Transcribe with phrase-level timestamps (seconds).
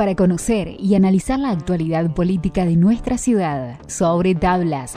[0.00, 4.94] para conocer y analizar la actualidad política de nuestra ciudad sobre tablas.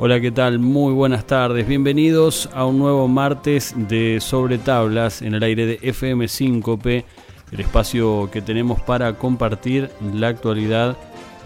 [0.07, 0.59] Hola, ¿qué tal?
[0.59, 1.67] Muy buenas tardes.
[1.67, 7.03] Bienvenidos a un nuevo martes de Sobre Tablas en el aire de FM 5P,
[7.51, 10.95] el espacio que tenemos para compartir la actualidad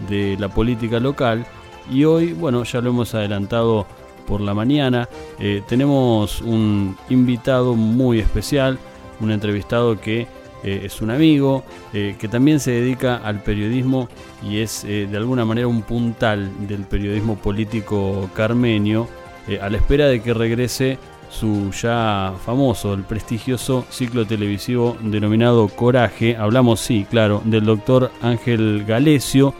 [0.08, 1.44] de la política local.
[1.90, 3.84] Y hoy, bueno, ya lo hemos adelantado
[4.28, 5.08] por la mañana,
[5.40, 8.78] eh, tenemos un invitado muy especial,
[9.18, 10.28] un entrevistado que
[10.64, 14.08] eh, es un amigo, eh, que también se dedica al periodismo
[14.48, 19.08] y es eh, de alguna manera un puntal del periodismo político carmenio,
[19.60, 26.36] a la espera de que regrese su ya famoso, el prestigioso ciclo televisivo denominado Coraje.
[26.36, 29.52] Hablamos, sí, claro, del doctor Ángel Galesio.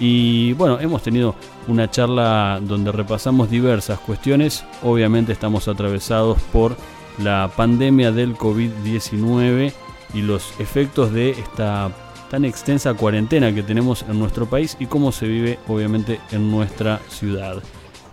[0.00, 1.36] Y bueno, hemos tenido
[1.68, 4.64] una charla donde repasamos diversas cuestiones.
[4.82, 6.76] Obviamente estamos atravesados por
[7.22, 9.72] la pandemia del COVID-19
[10.14, 11.90] y los efectos de esta
[12.30, 17.00] tan extensa cuarentena que tenemos en nuestro país y cómo se vive obviamente en nuestra
[17.08, 17.62] ciudad.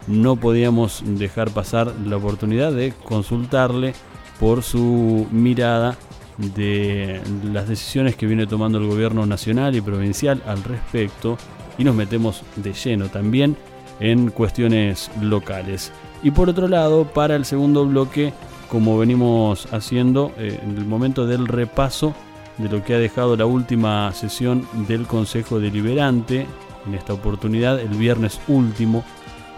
[0.07, 3.93] No podíamos dejar pasar la oportunidad de consultarle
[4.39, 5.97] por su mirada
[6.37, 11.37] de las decisiones que viene tomando el gobierno nacional y provincial al respecto
[11.77, 13.55] y nos metemos de lleno también
[13.99, 15.91] en cuestiones locales.
[16.23, 18.33] Y por otro lado, para el segundo bloque
[18.69, 22.13] como venimos haciendo eh, en el momento del repaso
[22.57, 26.47] de lo que ha dejado la última sesión del Consejo Deliberante,
[26.87, 29.03] en esta oportunidad el viernes último,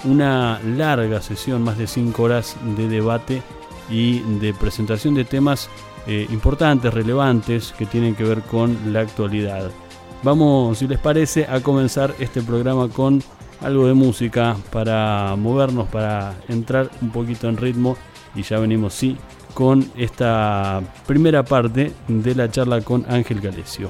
[0.04, 3.42] una larga sesión, más de cinco horas de debate
[3.90, 5.70] y de presentación de temas
[6.08, 9.70] eh, importantes, relevantes, que tienen que ver con la actualidad.
[10.24, 13.22] Vamos, si les parece, a comenzar este programa con
[13.62, 17.98] algo de música para movernos, para entrar un poquito en ritmo
[18.38, 19.18] y ya venimos, sí,
[19.54, 23.90] con esta primera parte de la charla con Ángel Galesio.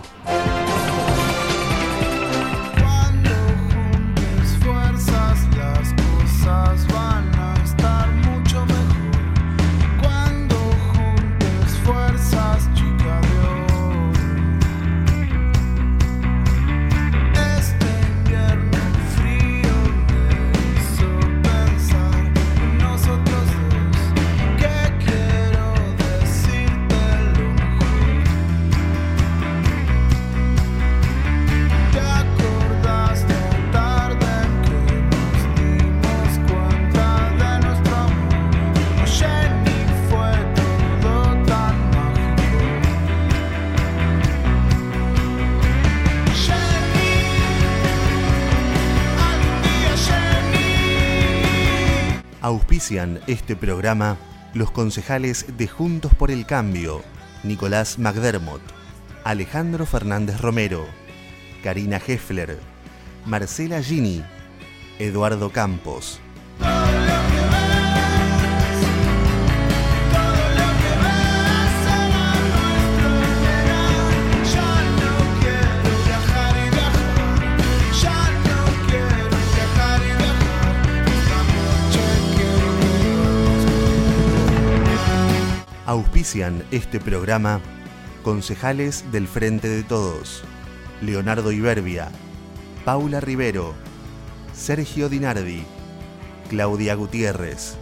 [52.89, 54.17] Este programa
[54.53, 57.03] los concejales de Juntos por el Cambio,
[57.43, 58.61] Nicolás McDermott,
[59.25, 60.85] Alejandro Fernández Romero,
[61.63, 62.57] Karina Heffler,
[63.25, 64.23] Marcela Gini,
[64.99, 66.21] Eduardo Campos.
[86.07, 87.59] Auspician este programa
[88.23, 90.41] concejales del Frente de Todos,
[91.01, 92.07] Leonardo Iberbia,
[92.85, 93.73] Paula Rivero,
[94.53, 95.63] Sergio Dinardi,
[96.49, 97.77] Claudia Gutiérrez.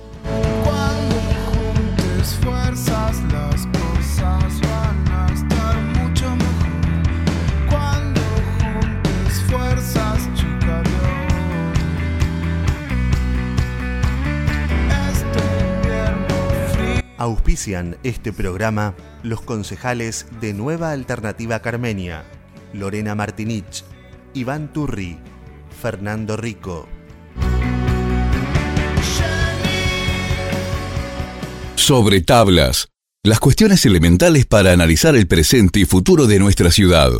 [17.17, 22.25] Auspician este programa los concejales de Nueva Alternativa Carmenia,
[22.73, 23.85] Lorena Martinich,
[24.33, 25.17] Iván Turri,
[25.81, 26.89] Fernando Rico.
[31.75, 32.89] Sobre tablas,
[33.23, 37.11] las cuestiones elementales para analizar el presente y futuro de nuestra ciudad.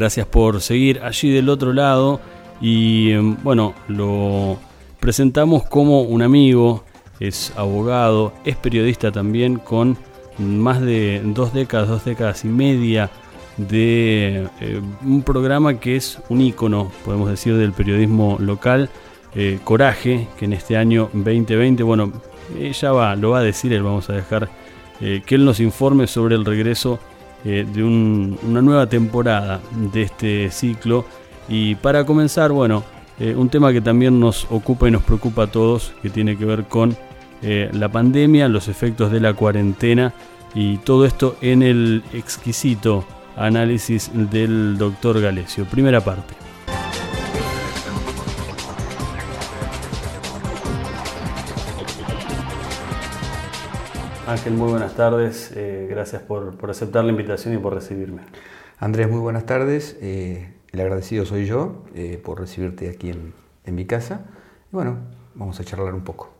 [0.00, 2.22] Gracias por seguir allí del otro lado.
[2.58, 4.56] Y em, bueno, lo
[4.98, 6.84] presentamos como un amigo,
[7.20, 9.98] es abogado, es periodista también con
[10.38, 13.10] más de dos décadas, dos décadas y media
[13.58, 18.88] de eh, un programa que es un ícono, podemos decir, del periodismo local,
[19.34, 22.10] eh, Coraje, que en este año 2020, bueno,
[22.58, 24.48] ella va, lo va a decir, él vamos a dejar
[25.02, 26.98] eh, que él nos informe sobre el regreso
[27.44, 29.60] de una nueva temporada
[29.92, 31.04] de este ciclo.
[31.48, 32.84] Y para comenzar, bueno,
[33.36, 36.64] un tema que también nos ocupa y nos preocupa a todos, que tiene que ver
[36.64, 36.96] con
[37.42, 40.12] la pandemia, los efectos de la cuarentena
[40.54, 43.04] y todo esto en el exquisito
[43.36, 45.64] análisis del doctor Galesio.
[45.64, 46.34] Primera parte.
[54.30, 55.52] Ángel, muy buenas tardes.
[55.56, 58.22] Eh, gracias por, aceptar la invitación y por recibirme.
[58.78, 59.98] Andrés, muy buenas tardes.
[60.00, 63.32] Eh, el agradecido soy yo eh, por recibirte aquí en,
[63.66, 64.26] en mi casa.
[64.72, 64.98] Y bueno,
[65.34, 66.32] vamos a charlar un poco.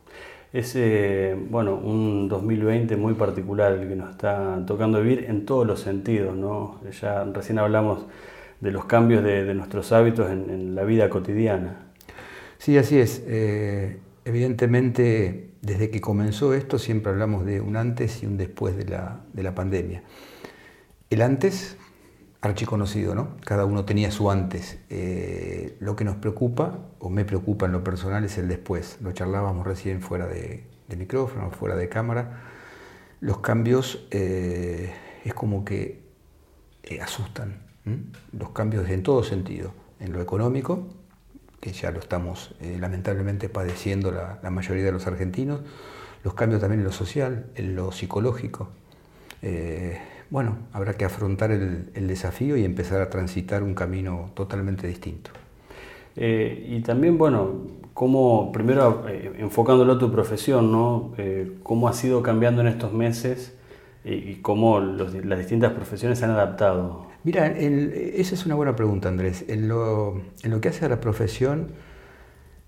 [0.52, 5.66] Es eh, bueno, un 2020 muy particular el que nos está tocando vivir en todos
[5.66, 6.36] los sentidos.
[6.36, 6.80] ¿no?
[7.02, 8.06] Ya recién hablamos
[8.60, 11.86] de los cambios de, nuestros hábitos en, la vida cotidiana.
[12.56, 13.24] Sí, así es.
[14.24, 19.20] Evidentemente, desde que comenzó esto siempre hablamos de un antes y un después de la,
[19.32, 20.02] de la pandemia.
[21.10, 21.76] El antes
[22.40, 23.36] archiconocido, ¿no?
[23.44, 24.78] Cada uno tenía su antes.
[24.88, 28.98] Eh, lo que nos preocupa, o me preocupa en lo personal, es el después.
[29.02, 30.64] Lo charlábamos recién fuera de,
[30.96, 32.44] micrófono, fuera de cámara.
[33.20, 34.92] Los cambios eh,
[35.24, 36.02] es como que
[36.84, 37.62] eh, asustan.
[38.32, 39.72] Los cambios en todo sentido.
[39.98, 40.88] En lo económico,
[41.60, 45.60] que ya lo estamos lamentablemente padeciendo la, mayoría de los argentinos.
[46.24, 48.68] Los cambios también en lo social, en lo psicológico
[50.30, 55.30] bueno, habrá que afrontar el, desafío y empezar a transitar un camino totalmente distinto.
[56.16, 61.12] Eh, y también, bueno, cómo, primero eh, enfocándolo a tu profesión, ¿no?
[61.18, 63.56] Eh, ¿Cómo ha sido cambiando en estos meses
[64.04, 67.09] y, cómo las distintas profesiones se han adaptado?
[67.22, 69.44] Mira, esa es una buena pregunta, Andrés.
[69.48, 70.22] En lo,
[70.62, 71.72] que hace a la profesión,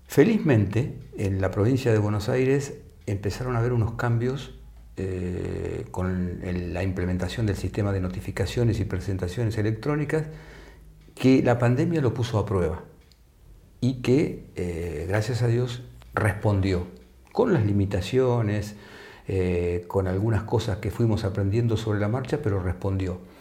[0.05, 2.75] felizmente, en la provincia de Buenos Aires
[3.07, 4.53] empezaron a haber unos cambios
[4.95, 6.39] eh, con
[6.71, 10.27] la implementación del sistema de notificaciones y presentaciones electrónicas,
[11.15, 12.83] que la pandemia lo puso a prueba
[13.81, 15.81] y que, eh, gracias a Dios,
[16.13, 16.85] respondió
[17.31, 18.75] con las limitaciones,
[19.27, 23.32] eh, con algunas cosas que fuimos aprendiendo sobre la marcha, pero respondió.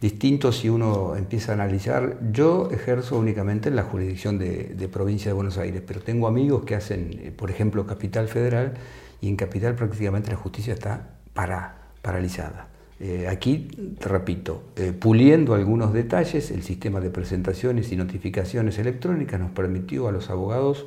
[0.00, 5.32] Distinto si uno empieza a analizar, yo ejerzo únicamente en la jurisdicción de, provincia de
[5.32, 8.74] Buenos Aires, pero tengo amigos que hacen, por ejemplo, Capital Federal,
[9.20, 12.68] y en Capital prácticamente la justicia está para, paralizada.
[13.00, 13.68] Eh, aquí,
[13.98, 20.08] te repito, eh, puliendo algunos detalles, el sistema de presentaciones y notificaciones electrónicas nos permitió
[20.08, 20.86] a los abogados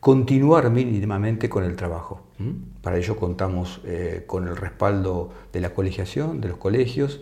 [0.00, 2.22] continuar mínimamente con el trabajo.
[2.82, 7.20] Para ello contamos eh, con el respaldo de la colegiación, de los colegios,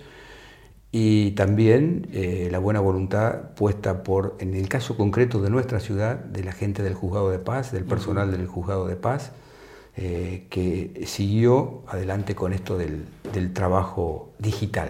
[0.93, 2.09] y también
[2.51, 6.83] la buena voluntad puesta por, en el caso concreto de nuestra ciudad, de la gente
[6.83, 9.33] del juzgado de paz, del personal del juzgado de paz,
[9.97, 13.05] eh, que siguió adelante con esto del,
[13.53, 14.89] trabajo digital.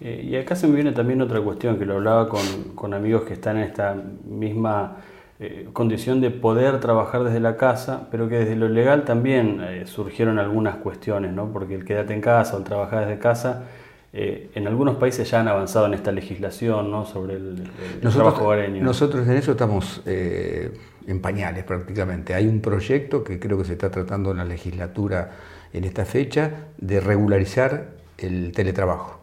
[0.00, 3.32] Eh, y acá se me viene también otra cuestión, que lo hablaba con, amigos que
[3.32, 4.98] están en esta misma
[5.40, 10.38] eh, condición de poder trabajar desde la casa, pero que desde lo legal también surgieron
[10.38, 11.50] algunas cuestiones, ¿no?
[11.52, 13.64] porque el quédate en casa o el trabajar desde casa,
[14.12, 17.06] en algunos países ya han avanzado en esta legislación ¿no?
[17.06, 17.62] sobre el,
[18.00, 18.82] trabajo hogareño.
[18.82, 22.34] Nosotros en eso estamos en pañales prácticamente.
[22.34, 25.30] Hay un proyecto que creo que se está tratando en la legislatura
[25.72, 29.20] en esta fecha de regularizar el teletrabajo.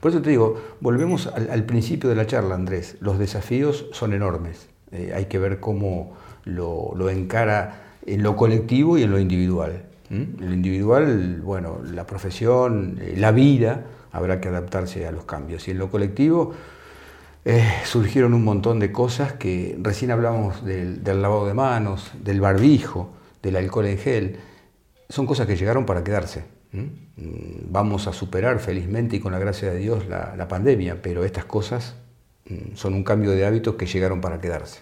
[0.00, 2.96] Por eso te digo, volvemos al, principio de la charla, Andrés.
[3.00, 4.68] Los desafíos son enormes.
[4.90, 9.84] Eh, hay que ver cómo lo, encara en lo colectivo y en lo individual.
[10.10, 15.66] En lo individual, bueno, la profesión, eh, la vida, habrá que adaptarse a los cambios.
[15.66, 16.54] Y en lo colectivo,
[17.44, 23.14] eh, surgieron un montón de cosas que recién hablamos del, lavado de manos, del barbijo,
[23.42, 24.36] del alcohol en gel.
[25.08, 26.44] Son cosas que llegaron para quedarse.
[26.72, 31.44] Mm, vamos a superar felizmente y con la gracia de Dios la pandemia, pero estas
[31.44, 31.96] cosas
[32.48, 34.80] mm, son un cambio de hábitos que llegaron para quedarse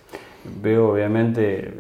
[0.61, 1.73] veo obviamente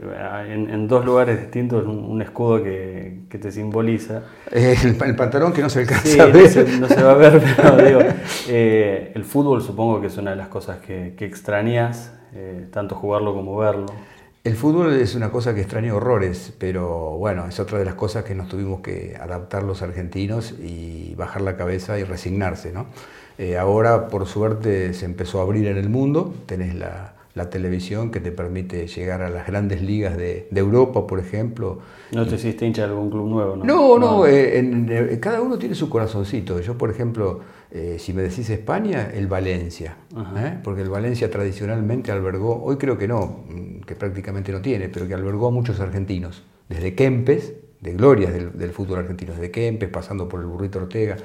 [0.48, 4.22] en, dos lugares distintos un, escudo que, te simboliza.
[4.50, 6.68] El, pantalón que no se alcanza a ver.
[6.80, 8.00] No se, va a ver, pero digo,
[8.48, 12.94] eh, el fútbol supongo que es una de las cosas que, que extrañas, eh, tanto
[12.94, 13.86] jugarlo como verlo.
[14.44, 18.24] El fútbol es una cosa que extraña horrores, pero bueno, es otra de las cosas
[18.24, 22.72] que nos tuvimos que adaptar los argentinos y bajar la cabeza y resignarse.
[22.72, 22.86] ¿no?
[23.38, 28.10] Eh, ahora, por suerte, se empezó a abrir en el mundo, tenés la, la televisión
[28.10, 31.80] que te permite llegar a las grandes ligas de, Europa, por ejemplo.
[32.12, 33.56] ¿No te hiciste hincha de algún club nuevo?
[33.56, 36.60] No, no, no eh, eh, cada uno tiene su corazoncito.
[36.60, 39.96] Yo, por ejemplo, eh, si me decís España, el Valencia,
[40.62, 45.08] porque el Valencia tradicionalmente albergó, hoy creo que no, mm, que prácticamente no tiene, pero
[45.08, 49.88] que albergó a muchos argentinos, desde Kempes, de glorias del, del fútbol argentino, desde Kempes,
[49.88, 51.16] pasando por el Burrito Ortega.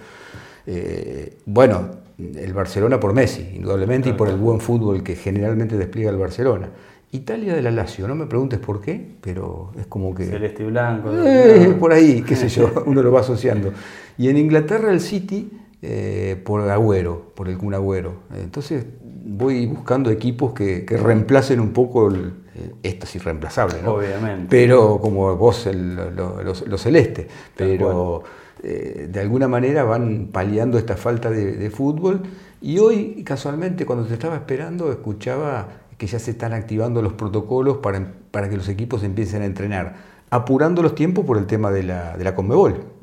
[1.46, 6.18] Bueno, el Barcelona por Messi, indudablemente, y por el buen fútbol que generalmente despliega el
[6.18, 6.70] Barcelona.
[7.12, 10.26] Italia de la Lazio, no me preguntes por qué, pero es como que...
[10.26, 11.10] Celeste y blanco.
[11.14, 13.72] Eh, por ahí, qué sé yo, uno lo va asociando.
[14.18, 15.50] Y en Inglaterra el City
[15.82, 18.14] eh, por Agüero, por el Kun Agüero.
[18.36, 18.86] Entonces
[19.26, 22.32] voy buscando equipos que, reemplacen un poco el, eh,
[22.84, 23.94] esto es irreemplazable, ¿no?
[23.96, 24.48] Obviamente.
[24.50, 27.28] Pero como vos, el, lo, celeste.
[27.56, 28.24] Pero
[28.64, 32.22] eh, de alguna manera van paliando esta falta de, fútbol.
[32.62, 37.78] Y hoy, casualmente, cuando te estaba esperando, escuchaba que ya se están activando los protocolos
[37.78, 39.96] para, para que los equipos empiecen a entrenar,
[40.30, 42.98] apurando los tiempos por el tema de la, de la Conmebol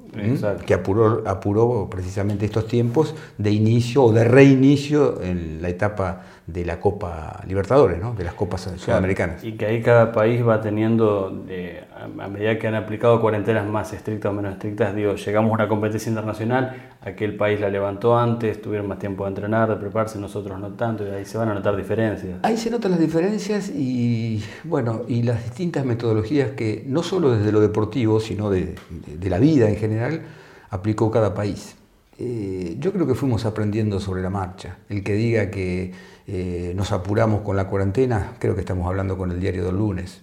[0.67, 6.65] que apuró, apuró precisamente estos tiempos de inicio o de reinicio en la etapa de
[6.65, 8.15] la Copa Libertadores, ¿no?
[8.15, 9.43] de las Copas sudamericanas.
[9.43, 13.93] Y que ahí cada país va teniendo, eh, a medida que han aplicado cuarentenas más
[13.95, 18.61] estrictas o menos estrictas, digo, llegamos a una competencia internacional, aquel país la levantó antes,
[18.61, 21.55] tuvieron más tiempo de entrenar, de prepararse, nosotros no tanto, y ahí se van a
[21.55, 22.39] notar diferencias.
[22.43, 27.53] Ahí se notan las diferencias y, bueno, y las distintas metodologías que no solo desde
[27.53, 28.75] lo deportivo, sino de,
[29.07, 30.21] de la vida en general,
[30.69, 31.77] aplicó cada país.
[32.19, 34.77] Eh, yo creo que fuimos aprendiendo sobre la marcha.
[34.89, 35.93] El que diga que
[36.27, 40.23] eh, nos apuramos con la cuarentena, creo que estamos hablando con el diario del lunes.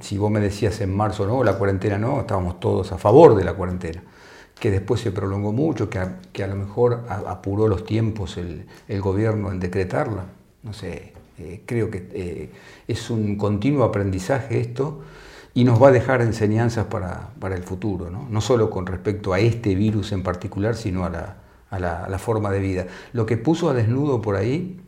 [0.00, 3.44] Si vos me decías en marzo no, la cuarentena no, estábamos todos a favor de
[3.44, 4.02] la cuarentena.
[4.58, 8.66] Que después se prolongó mucho, que a, que a lo mejor apuró los tiempos el,
[9.00, 10.24] gobierno en decretarla.
[10.64, 12.50] No sé, eh, creo que
[12.88, 15.02] es un continuo aprendizaje esto
[15.54, 18.26] y nos va a dejar enseñanzas para, el futuro, ¿no?
[18.28, 22.86] no solo con respecto a este virus en particular, sino a la, forma de vida.
[23.12, 24.80] Lo que puso a desnudo por ahí,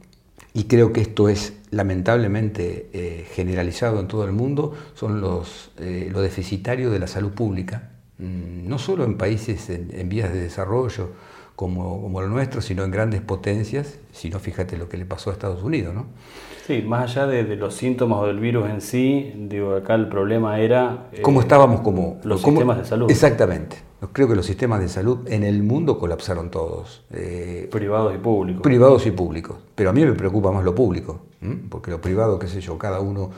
[0.54, 6.08] y creo que esto es lamentablemente eh, generalizado en todo el mundo, son los, eh,
[6.12, 11.10] lo deficitario de la salud pública, mm, no solo en países en, vías de desarrollo
[11.56, 15.32] como, como lo nuestro, sino en grandes potencias, sino fíjate lo que le pasó a
[15.32, 15.92] Estados Unidos.
[15.92, 16.06] ¿no?
[16.66, 20.60] Sí, más allá de, los síntomas o del virus en sí, digo, acá el problema
[20.60, 21.08] era...
[21.12, 22.20] Eh, ¿Cómo estábamos como...
[22.22, 23.10] Los sistemas de salud.
[23.10, 23.76] Exactamente.
[24.12, 27.04] Creo que los sistemas de salud en el mundo colapsaron todos.
[27.12, 28.62] Eh, privados y públicos.
[28.62, 29.56] Privados y públicos.
[29.74, 31.20] Pero a mí me preocupa más lo público,
[31.68, 33.30] porque lo privado, qué sé yo, cada uno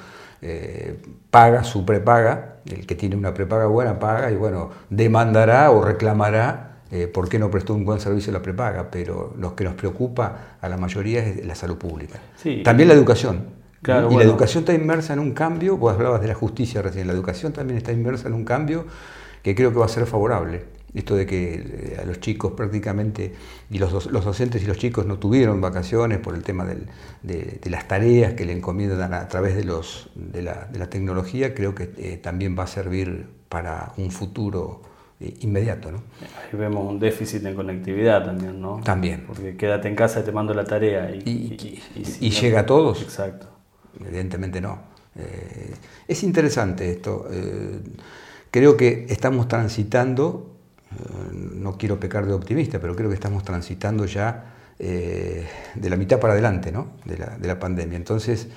[0.43, 0.99] eh,
[1.31, 6.79] paga su prepaga, el que tiene una prepaga buena paga y bueno, demandará o reclamará
[6.91, 10.57] eh, por qué no prestó un buen servicio la prepaga, pero lo que nos preocupa
[10.61, 12.21] a la mayoría es la salud pública.
[12.63, 13.47] También la educación.
[13.83, 17.13] y la educación está inmersa en un cambio, vos hablabas de la justicia recién, la
[17.13, 18.87] educación también está inmersa en un cambio
[19.47, 20.65] que creo que va a ser favorable.
[20.93, 23.33] Esto de que eh, a los chicos prácticamente,
[23.71, 27.87] y los, los, docentes y los chicos no tuvieron vacaciones por el tema de, las
[27.87, 32.59] tareas que le encomiendan a, través de, los, de, la, tecnología, creo que eh, también
[32.59, 34.83] va a servir para un futuro
[35.21, 35.93] eh, inmediato.
[35.93, 35.99] ¿no?
[36.43, 38.81] Ahí vemos un déficit en conectividad también, ¿no?
[38.83, 39.26] También.
[39.29, 41.15] Porque quédate en casa y te mando la tarea.
[41.15, 41.81] ¿Y,
[42.21, 43.00] y, llega a todos?
[43.00, 43.47] Exacto.
[44.05, 44.97] Evidentemente no.
[45.15, 45.73] Eh,
[46.09, 47.29] es interesante esto.
[47.31, 47.79] Eh,
[48.50, 50.53] creo que estamos transitando,
[51.33, 56.35] no quiero pecar de optimista, pero creo que estamos transitando ya de la mitad para
[56.35, 56.88] adelante ¿no?
[57.05, 57.97] de, la, de la pandemia.
[57.97, 58.49] Entonces,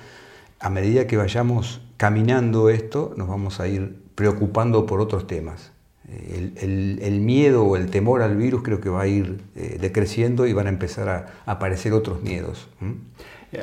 [0.58, 5.72] a medida que vayamos caminando esto, nos vamos a ir preocupando por otros temas
[6.10, 10.52] el, miedo o el temor al virus creo que va a ir eh, decreciendo y
[10.52, 12.68] van a empezar a, aparecer otros miedos.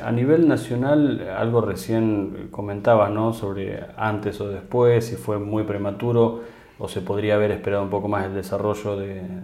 [0.04, 3.32] A nivel nacional, algo recién comentabas, ¿no?
[3.32, 6.42] Sobre antes o después, si fue muy prematuro
[6.78, 9.44] o se podría haber esperado un poco más el desarrollo de,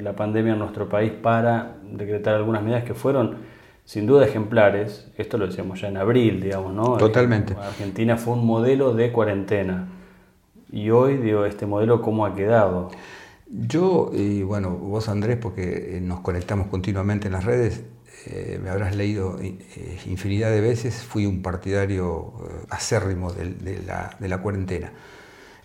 [0.00, 3.38] la pandemia en nuestro país para decretar algunas medidas que fueron
[3.84, 5.10] sin duda ejemplares.
[5.18, 6.96] Esto lo decíamos ya en abril, digamos, ¿no?
[6.96, 7.56] Totalmente.
[7.60, 9.88] Argentina fue un modelo de cuarentena.
[10.70, 12.90] Y hoy, digo, este modelo, ¿cómo ha quedado?
[13.48, 17.84] Yo, y bueno, vos Andrés, porque eh, nos conectamos continuamente en las redes,
[18.26, 19.58] eh, me habrás leído eh,
[20.06, 22.32] infinidad de veces, fui un partidario
[22.70, 24.92] acérrimo de, la, cuarentena.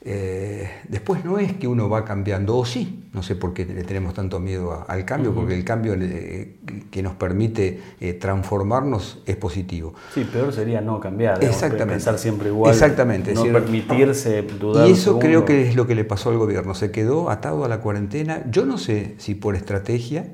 [0.01, 3.83] Eh, después no es que uno va cambiando, o sí, no sé por qué le
[3.83, 6.55] tenemos tanto miedo al cambio, porque el cambio eh,
[6.89, 9.93] que nos permite eh, transformarnos es positivo.
[10.13, 11.95] Sí, peor sería no cambiar, Exactamente.
[11.95, 14.87] pensar siempre igual, Exactamente, no permitirse dudar.
[14.87, 17.67] Y eso creo que es lo que le pasó al gobierno, se quedó atado a
[17.67, 20.27] la cuarentena, yo no sé si por estrategia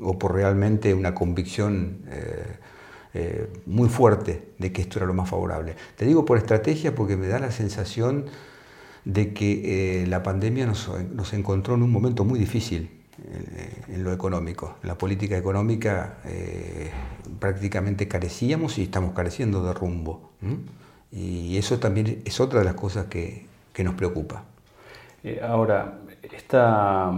[0.00, 1.98] o por realmente una convicción
[3.66, 5.74] muy fuerte de que esto era lo más favorable.
[5.96, 8.26] Te digo por estrategia porque me da la sensación
[9.08, 12.90] de que eh, la pandemia nos, encontró en un momento muy difícil
[13.24, 14.76] eh, en lo económico.
[14.82, 16.90] La política económica eh,
[17.38, 20.32] prácticamente carecíamos y estamos careciendo de rumbo.
[21.10, 24.44] Y eso también es otra de las cosas que, que nos preocupa.
[25.42, 26.00] ahora,
[26.32, 27.12] esta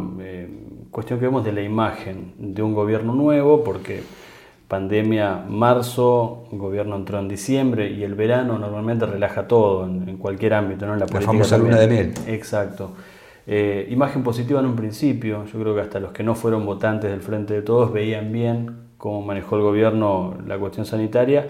[0.90, 4.02] cuestión que vemos de la imagen de un gobierno nuevo, porque
[4.68, 10.54] pandemia marzo, el gobierno entró en diciembre y el verano normalmente relaja todo en, cualquier
[10.54, 10.94] ámbito, ¿no?
[10.94, 12.14] la, famosa luna de miel.
[12.28, 12.92] Exacto.
[13.46, 17.10] Eh, imagen positiva en un principio, yo creo que hasta los que no fueron votantes
[17.10, 21.48] del Frente de Todos veían bien cómo manejó el gobierno la cuestión sanitaria.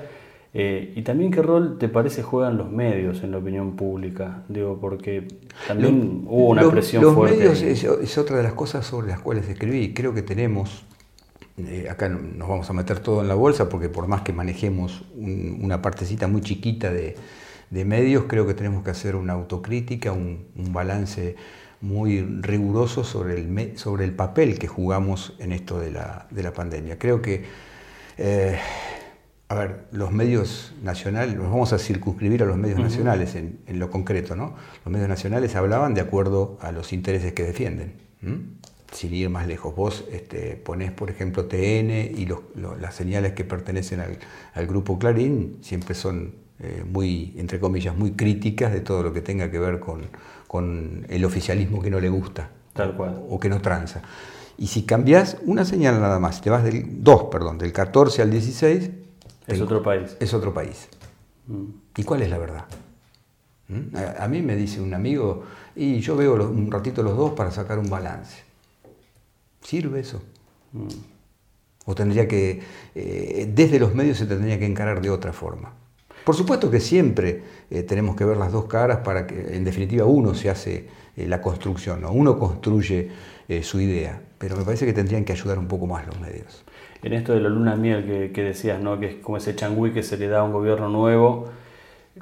[0.53, 4.79] Eh, y también qué rol te parece juegan los medios en la opinión pública, digo,
[4.81, 5.29] porque
[5.69, 7.45] también hubo una presión fuerte.
[7.45, 9.95] Los medios es, otra de las cosas sobre las cuales escribí.
[9.95, 10.85] Creo que tenemos
[11.69, 15.05] eh, acá nos vamos a meter todo en la bolsa porque por más que manejemos
[15.17, 17.17] una partecita muy chiquita de,
[17.71, 21.37] medios, creo que tenemos que hacer una autocrítica, un, balance
[21.81, 26.99] muy riguroso sobre el, sobre el papel que jugamos en esto de la, pandemia.
[26.99, 27.45] Creo que,
[28.19, 28.59] eh,
[29.51, 33.91] a ver, los medios nacionales, nos vamos a circunscribir a los medios nacionales en, lo
[33.91, 34.55] concreto, ¿no?
[34.85, 37.95] Los medios nacionales hablaban de acuerdo a los intereses que defienden
[38.93, 42.29] sin ir más lejos, vos este, ponés, por ejemplo, TN y
[42.79, 44.01] las señales que pertenecen
[44.55, 49.21] al, grupo Clarín siempre son eh, muy, entre comillas, muy críticas de todo lo que
[49.21, 52.51] tenga que ver con, el oficialismo que no le gusta.
[52.73, 53.21] Tal cual.
[53.29, 54.01] O, que no tranza.
[54.59, 58.31] Y si cambias una señal nada más, te vas del 2, perdón, del 14 al
[58.31, 58.91] 16...
[59.47, 60.17] Es otro país.
[60.21, 60.89] Es otro país.
[61.47, 61.65] Mm.
[61.97, 62.65] ¿Y cuál es la verdad?
[63.69, 63.97] ¿Mm?
[64.19, 65.45] A, mí me dice un amigo,
[65.77, 68.43] y yo veo un ratito los dos para sacar un balance.
[69.63, 70.23] ¿Sirve eso?
[70.73, 70.89] Mm.
[71.87, 72.61] O tendría que,
[72.95, 75.73] eh, desde los medios se tendría que encarar de otra forma.
[76.25, 80.05] Por supuesto que siempre eh, tenemos que ver las dos caras para que, en definitiva,
[80.05, 82.13] uno se hace eh, la construcción, ¿no?
[82.13, 83.31] uno construye
[83.63, 86.65] su idea, pero me parece que tendrían que ayudar un poco más los medios.
[87.03, 88.99] En esto de la luna miel que, decías, ¿no?
[88.99, 91.47] que es como ese changüí que se le da a un gobierno nuevo,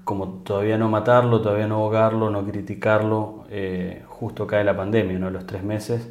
[0.05, 3.45] como todavía no matarlo, todavía no ahogarlo, no criticarlo,
[4.07, 5.31] justo cae la pandemia, ¿no?
[5.31, 6.09] los tres meses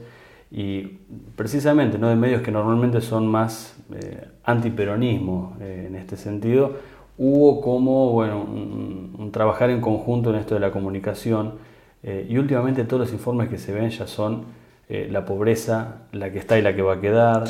[0.51, 0.99] y
[1.35, 2.09] precisamente ¿no?
[2.09, 6.77] de medios que normalmente son más eh, antiperonismo eh, en este sentido,
[7.17, 11.55] hubo como bueno, un, trabajar en conjunto en esto de la comunicación
[12.03, 14.45] eh, y últimamente todos los informes que se ven ya son
[14.89, 17.49] la pobreza, la que está y la que va a quedar,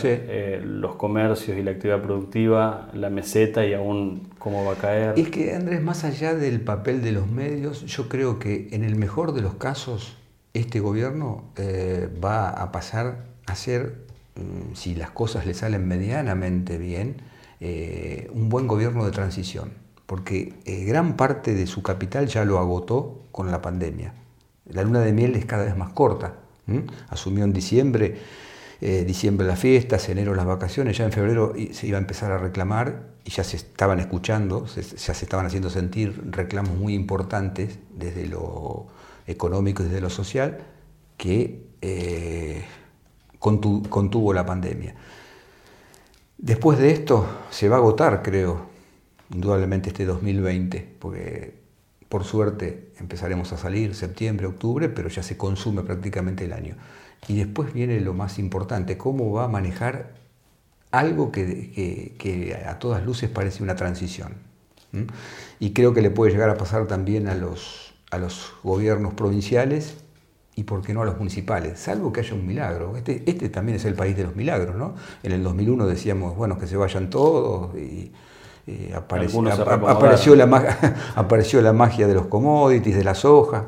[0.63, 5.13] los comercios y la actividad productiva, la meseta y aún cómo va a caer.
[5.19, 8.95] Es que Andrés, más allá del papel de los medios, yo creo que en el
[8.95, 10.17] mejor de los casos
[10.53, 16.77] este gobierno eh, va a pasar a ser, mm, si las cosas le salen medianamente
[16.77, 17.17] bien,
[17.59, 19.71] eh, un buen gobierno de transición,
[20.05, 24.13] porque eh, gran parte de su capital ya lo agotó con la pandemia.
[24.65, 26.35] La luna de miel es cada vez más corta.
[27.09, 28.17] Asumió en diciembre,
[28.79, 33.07] diciembre las fiestas, enero las vacaciones, ya en febrero se iba a empezar a reclamar
[33.23, 38.87] y ya se estaban escuchando, ya se estaban haciendo sentir reclamos muy importantes desde lo
[39.27, 40.59] económico y desde lo social
[41.17, 42.63] que eh,
[43.39, 44.95] contuvo la pandemia.
[46.37, 48.67] Después de esto se va a agotar, creo,
[49.33, 51.55] indudablemente este 2020, porque
[52.09, 56.75] por suerte empezaremos a salir septiembre, octubre, pero ya se consume prácticamente el año.
[57.27, 60.15] Y después viene lo más importante, cómo va a manejar
[60.91, 64.33] algo que, a todas luces parece una transición.
[65.59, 69.97] Y creo que le puede llegar a pasar también a los a los gobiernos provinciales
[70.55, 72.97] y por qué no a los municipales, salvo que haya un milagro.
[72.97, 74.95] Este, este también es el país de los milagros, ¿no?
[75.21, 78.11] En el 2001 decíamos, bueno, que se vayan todos y,
[78.95, 79.41] apareció,
[79.87, 80.45] apareció, la,
[81.15, 83.67] apareció la magia de los commodities, de la soja.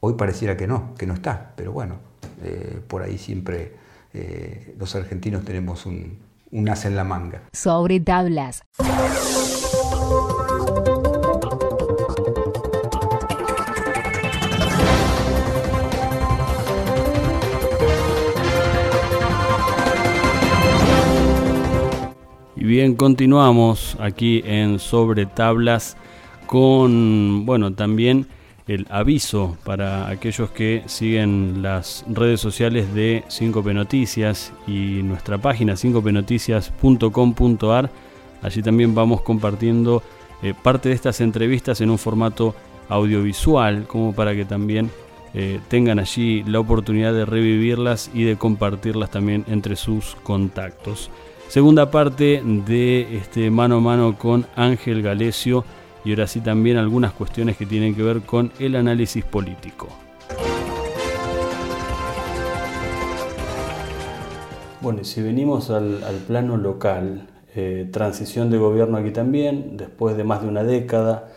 [0.00, 1.96] Hoy pareciera que no, que no está, pero bueno,
[2.42, 3.74] eh, por ahí siempre
[4.12, 6.18] eh, los argentinos tenemos un,
[6.50, 7.42] un as en la manga.
[7.52, 8.62] Sobre tablas.
[22.66, 25.96] Bien, continuamos aquí en Sobre Tablas
[26.46, 28.26] con, bueno, también
[28.66, 35.74] el aviso para aquellos que siguen las redes sociales de 5P Noticias y nuestra página
[35.74, 37.90] 5pnoticias.com.ar.
[38.42, 40.02] Allí también vamos compartiendo
[40.42, 42.54] eh, parte de estas entrevistas en un formato
[42.88, 44.90] audiovisual, como para que también
[45.34, 51.10] eh, tengan allí la oportunidad de revivirlas y de compartirlas también entre sus contactos.
[51.48, 55.64] Segunda parte de este mano a mano con Ángel Galesio
[56.04, 59.88] y ahora sí también algunas cuestiones que tienen que ver con el análisis político.
[64.80, 70.24] Bueno, y si venimos al, plano local, eh, transición de gobierno aquí también, después de
[70.24, 71.28] más de una década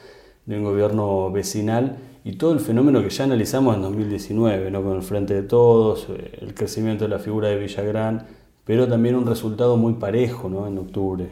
[0.46, 4.84] de un gobierno vecinal y todo el fenómeno que ya analizamos en 2019, ¿no?
[4.84, 8.26] con el Frente de Todos, eh, el crecimiento de la figura de Villagrán,
[8.70, 10.68] pero también un resultado muy parejo ¿no?
[10.68, 11.32] en octubre.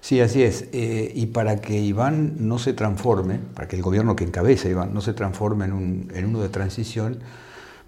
[0.00, 0.66] Sí, así es.
[0.72, 4.94] Eh, y para que Iván no se transforme, para que el gobierno que encabeza Iván
[4.94, 7.18] no se transforme en, un, en uno de transición,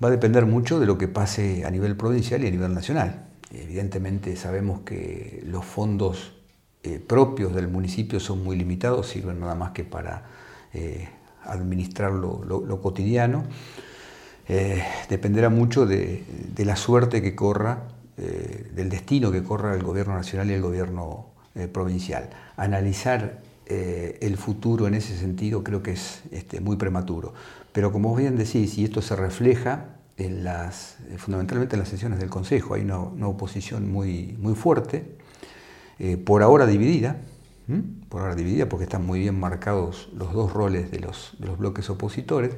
[0.05, 3.25] va a depender mucho de lo que pase a nivel provincial y a nivel nacional.
[3.51, 6.35] Evidentemente sabemos que los fondos
[6.83, 10.25] eh, propios del municipio son muy limitados, sirven nada más que para
[10.75, 11.09] eh,
[11.45, 13.45] administrar lo, cotidiano.
[15.09, 16.25] dependerá mucho de,
[16.59, 21.69] la suerte que corra, del destino que corra el gobierno nacional y el gobierno eh,
[21.69, 22.31] provincial.
[22.57, 27.33] Analizar eh, el futuro en ese sentido creo que es este, muy prematuro.
[27.73, 30.71] Pero como bien decís, y esto se refleja eh,
[31.17, 35.17] fundamentalmente en las sesiones del Consejo, hay una, oposición muy, muy fuerte,
[36.25, 37.19] por ahora dividida,
[38.09, 42.51] por ahora dividida porque están muy bien marcados los dos roles de los bloques opositores,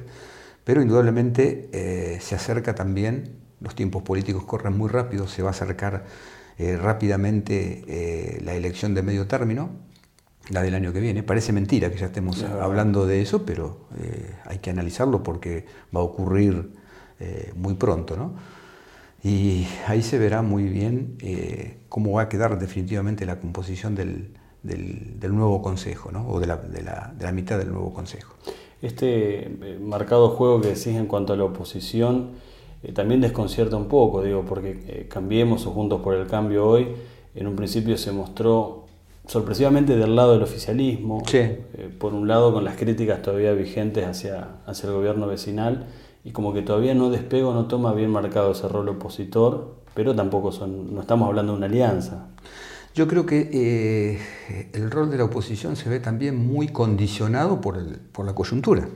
[0.63, 6.05] pero indudablemente se acerca también, los tiempos políticos corren muy rápido, se va a acercar
[6.59, 9.69] eh, rápidamente eh, la elección de medio término,
[10.49, 11.21] la del año que viene.
[11.21, 15.65] Parece mentira que ya estemos hablando de eso, pero eh, hay que analizarlo porque
[15.95, 16.71] va a ocurrir
[17.55, 18.15] muy pronto.
[18.15, 18.35] ¿no?
[19.23, 21.17] Y ahí se verá muy bien
[21.89, 26.27] cómo va a quedar definitivamente la composición del, del, nuevo Consejo, ¿no?
[26.29, 28.35] o de la, de, la, de la, mitad del nuevo Consejo.
[28.83, 29.49] Este
[29.81, 32.33] marcado juego que decís en cuanto a la oposición,
[32.83, 36.87] eh, también desconcierta un poco, digo, porque eh, Cambiemos o Juntos por el Cambio hoy,
[37.35, 38.85] en un principio se mostró
[39.25, 41.65] sorpresivamente del lado del oficialismo, eh,
[41.99, 45.87] por un lado con las críticas todavía vigentes hacia, hacia el gobierno vecinal,
[46.23, 50.51] y como que todavía no despego, no toma bien marcado ese rol opositor, pero tampoco
[50.51, 52.27] son, no estamos hablando de una alianza.
[52.93, 54.19] Yo creo que
[54.73, 58.87] el rol de la oposición se ve también muy condicionado por, el, por la coyuntura.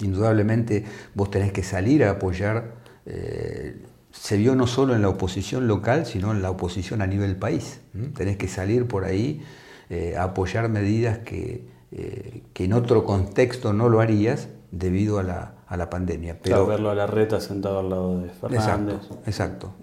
[0.00, 3.76] Indudablemente vos tenés que salir a apoyar eh,
[4.12, 7.80] se vio no solo en la oposición local, sino en la oposición a nivel país.
[8.14, 9.42] Tenés que salir por ahí
[9.90, 15.24] eh, a apoyar medidas que, eh, que, en otro contexto no lo harías debido a
[15.24, 16.38] la, a la pandemia.
[16.40, 19.00] Pero, verlo a la reta sentado al lado de Fernández.
[19.26, 19.74] Exacto.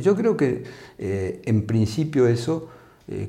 [0.00, 0.64] yo creo que
[0.98, 2.68] en principio eso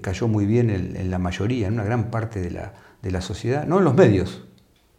[0.01, 3.21] cayó muy bien en, en, la mayoría, en una gran parte de la, de la
[3.21, 4.43] sociedad, no en los medios,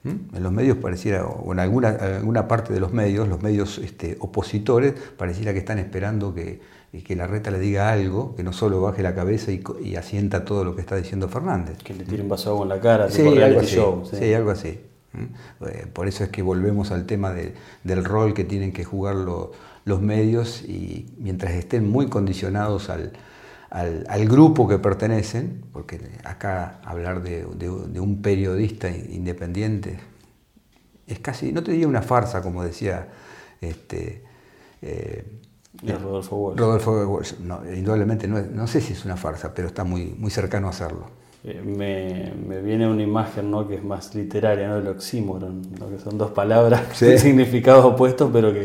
[0.04, 0.36] ¿Mm?
[0.36, 4.16] En los medios pareciera, o en alguna, alguna parte de los medios, los medios este,
[4.20, 6.60] opositores, pareciera que están esperando que,
[7.04, 10.64] que, la reta le diga algo, que no solo baje la cabeza y, asienta todo
[10.64, 11.78] lo que está diciendo Fernández.
[11.84, 13.78] Que le tiren vaso agua en la cara, sí, algo así,
[14.18, 14.34] sí.
[14.34, 14.80] algo así.
[15.14, 17.34] Eh, por eso es que volvemos al tema
[17.84, 23.12] del rol que tienen que jugar los medios y mientras estén muy condicionados al,
[23.72, 29.98] al, grupo que pertenecen, porque acá hablar de, un periodista independiente
[31.06, 33.08] es casi, no te diría una farsa, como decía
[33.60, 34.24] este,
[34.82, 35.24] eh,
[35.82, 36.58] Rodolfo Walsh.
[36.58, 37.34] Rodolfo Walsh.
[37.40, 40.70] No, indudablemente no, no, sé si es una farsa, pero está muy, muy cercano a
[40.70, 41.06] hacerlo.
[41.44, 43.66] Eh, me, viene una imagen ¿no?
[43.66, 44.76] que es más literaria, ¿no?
[44.76, 48.64] el oxímoron, que son dos palabras de significados opuestos, pero que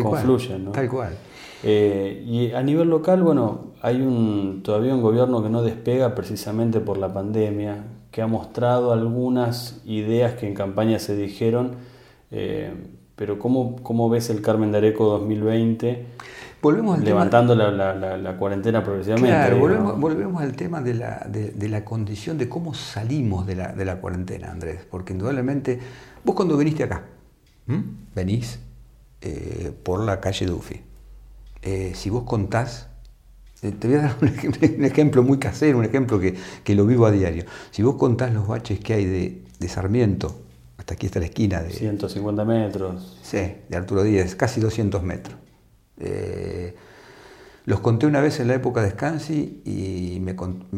[0.00, 0.70] confluyen.
[0.70, 1.16] Tal cual.
[1.62, 6.80] Eh, y a nivel local, bueno, hay un, todavía un gobierno que no despega precisamente
[6.80, 11.72] por la pandemia, que ha mostrado algunas ideas que en campaña se dijeron,
[12.30, 12.72] eh,
[13.14, 16.06] pero ¿cómo, ¿cómo, ves el Carmen de Areco 2020?
[16.60, 19.30] Volvemos levantando la, la, cuarentena progresivamente.
[19.30, 23.72] Claro, volvemos, volvemos, al tema de la, de, la condición de cómo salimos de la,
[23.72, 25.78] de la cuarentena, Andrés, porque indudablemente,
[26.24, 27.04] vos cuando viniste acá,
[28.14, 28.58] venís
[29.20, 30.80] eh, por la calle Duffy,
[31.66, 32.86] eh, si vos contás,
[33.60, 37.44] te voy a dar un, ejemplo muy casero, un ejemplo que, lo vivo a diario.
[37.72, 40.32] Si vos contás los baches que hay de, Sarmiento,
[40.78, 41.70] hasta aquí está la esquina de...
[41.70, 43.18] 150 metros.
[43.20, 45.36] Sí, de Arturo Díaz, casi 200 metros.
[45.98, 46.76] Eh,
[47.64, 50.36] los conté una vez en la época de Scansi y me,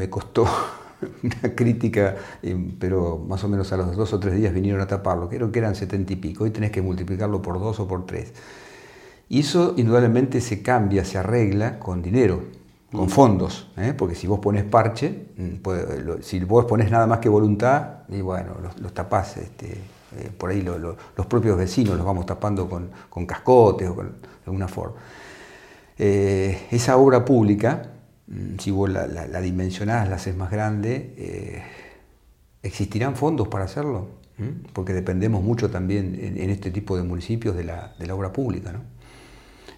[0.09, 0.46] costó,
[1.22, 4.87] una crítica, eh, pero más o menos a los dos o tres días vinieron a
[4.87, 8.07] taparlo, creo que eran setenta y pico, hoy tenés que multiplicarlo por dos o por
[8.07, 8.33] tres.
[9.28, 12.42] Y eso indudablemente se cambia, se arregla con dinero,
[12.90, 13.10] con mm.
[13.10, 13.94] fondos, ¿eh?
[13.96, 18.56] porque si vos pones parche, mm, si vos pones nada más que voluntad, y bueno,
[18.80, 19.72] los, tapás, este,
[20.16, 24.68] eh, por ahí los propios vecinos los vamos tapando con, con cascotes o con alguna
[24.68, 24.96] forma.
[25.98, 27.90] esa obra pública,
[28.28, 31.62] Mm, si vos la, la, dimensionás, la haces más grande, eh,
[32.62, 34.18] ¿existirán fondos para hacerlo?
[34.72, 38.72] Porque dependemos mucho también en, este tipo de municipios de la, obra pública.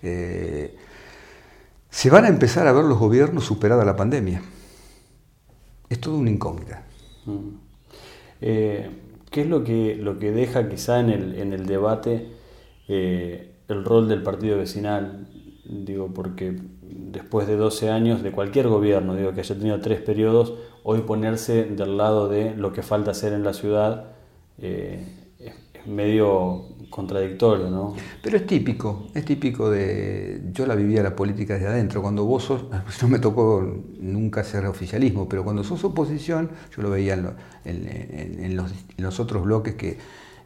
[0.03, 0.77] Eh,
[1.89, 4.43] se van a empezar a ver los gobiernos superada la pandemia.
[5.89, 6.85] Es todo una incógnita.
[7.27, 7.49] Mm.
[8.41, 8.91] Eh,
[9.31, 12.33] ¿Qué es lo que, lo que deja quizá en el, en el debate
[12.89, 15.29] el rol del partido vecinal?
[15.65, 20.55] Digo, porque después de 12 años de cualquier gobierno, digo que haya tenido tres periodos,
[20.83, 24.13] hoy ponerse del lado de lo que falta hacer en la ciudad
[24.59, 25.05] eh,
[25.87, 27.95] medio contradictorio, ¿no?
[28.23, 30.43] Pero es típico, es típico de...
[30.53, 32.65] Yo la vivía la política desde adentro, cuando vos sos,
[33.03, 33.65] no me tocó
[33.99, 37.15] nunca ser oficialismo, pero cuando sos oposición, yo lo veía
[37.65, 38.57] en
[38.99, 39.99] los otros bloques que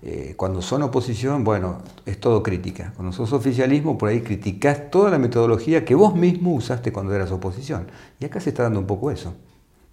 [0.06, 2.92] eh, cuando son oposición, bueno, es todo crítica.
[2.94, 7.30] Cuando sos oficialismo, por ahí criticás toda la metodología que vos mismo usaste cuando eras
[7.30, 7.86] oposición.
[8.20, 9.34] Y acá se está dando un poco eso,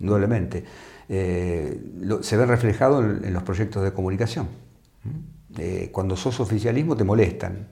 [0.01, 0.65] indudablemente.
[1.07, 1.79] Eh,
[2.19, 4.49] se ve reflejado en, los proyectos de comunicación.
[5.57, 7.67] Eh, cuando sos oficialismo te molestan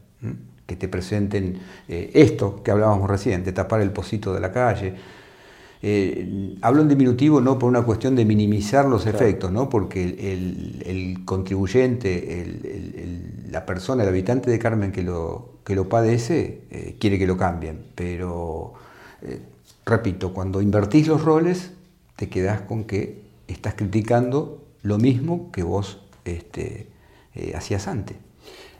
[0.65, 4.96] que te presenten esto que hablábamos recién, de tapar el pocito de la calle,
[5.82, 9.70] eh, hablo en diminutivo no por una cuestión de minimizar los efectos, ¿no?
[9.70, 12.46] porque el, contribuyente,
[13.50, 17.38] la persona, el habitante de Carmen que lo, que lo padece, eh, quiere que lo
[17.38, 17.86] cambien.
[17.96, 18.74] Pero,
[19.22, 19.39] eh,
[19.86, 21.72] repito, cuando invertís los roles,
[22.18, 26.88] te quedás con que estás criticando lo mismo que vos este,
[27.56, 28.18] hacías antes.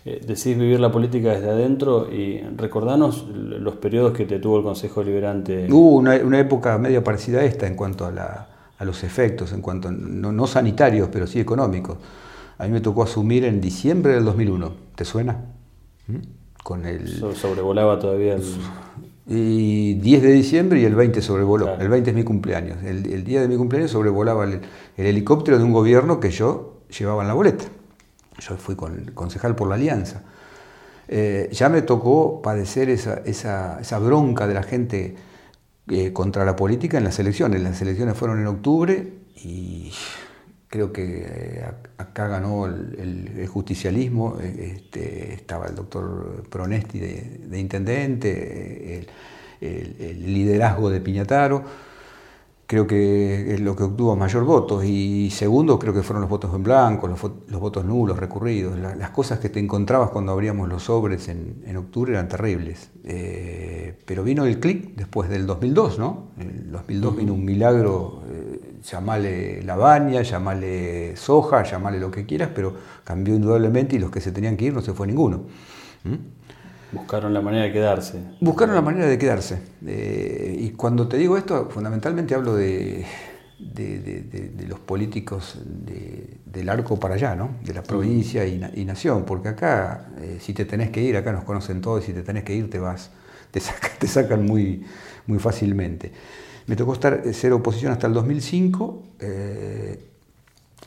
[0.06, 4.64] Eh, decís vivir la política desde adentro y recordanos los periodos que te tuvo el
[4.64, 5.68] Consejo Liberante.
[5.70, 8.48] Hubo una, época media parecida a esta en cuanto a,
[8.86, 11.98] los efectos, en cuanto no, sanitarios, pero sí económicos.
[12.58, 14.72] A mí me tocó asumir en diciembre del 2001.
[14.96, 15.34] ¿Te suena?
[16.08, 16.16] ¿Mm?
[16.64, 17.36] Con el...
[17.36, 18.44] sobrevolaba todavía el...
[19.28, 21.76] Y 10 de diciembre y el 20 sobrevoló.
[21.78, 22.82] El 20 es mi cumpleaños.
[22.84, 24.62] El, día de mi cumpleaños sobrevolaba el
[24.98, 27.66] helicóptero de un gobierno que yo llevaba en la boleta.
[28.39, 30.23] Yo fui con, concejal por la Alianza.
[31.08, 35.15] Eh, ya me tocó padecer esa, bronca de la gente
[35.88, 37.62] eh, contra la política en las elecciones.
[37.62, 39.91] Las elecciones fueron en octubre y
[40.67, 41.65] creo que eh,
[41.97, 44.38] acá ganó el, justicialismo.
[44.39, 49.08] Este, estaba el doctor Pronesti de, intendente,
[49.60, 51.88] el liderazgo de Piñataro
[52.70, 54.86] creo que es lo que obtuvo mayor votos.
[54.86, 57.20] Y segundo, creo que fueron los votos en blanco, los,
[57.60, 58.78] votos nulos, recurridos.
[58.78, 62.92] las cosas que te encontrabas cuando abríamos los sobres en, octubre eran terribles.
[63.06, 66.28] Eh, pero vino el clic después del 2002, ¿no?
[66.38, 72.52] En el 2002 vino un milagro, eh, llamale Lavagna, llamale soja, llamale lo que quieras,
[72.54, 75.42] pero cambió indudablemente y los que se tenían que ir no se fue ninguno.
[76.91, 78.19] Buscaron la manera de quedarse.
[78.41, 79.60] Buscaron la manera de quedarse.
[79.86, 83.06] Eh, y cuando te digo esto, fundamentalmente hablo de,
[83.60, 85.60] de, los políticos
[86.45, 87.58] del arco para allá, ¿no?
[87.63, 91.43] de la provincia y, nación, porque acá, eh, si te tenés que ir, acá nos
[91.43, 93.12] conocen todos, y si te tenés que ir, te vas,
[93.52, 94.84] te, sacan muy,
[95.28, 96.12] muy fácilmente.
[96.65, 99.04] Me tocó estar, eh, ser oposición hasta el 2005.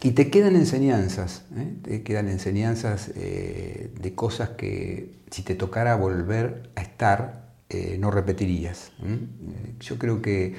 [0.05, 1.77] Y te quedan enseñanzas, ¿eh?
[1.83, 8.11] te quedan enseñanzas eh, de cosas que si te tocara volver a estar, eh, no
[8.11, 8.91] repetirías.
[9.81, 10.57] Yo creo que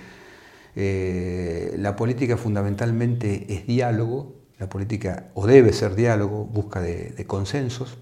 [1.77, 7.97] la política fundamentalmente es diálogo, la política o debe ser diálogo, busca de, consensos,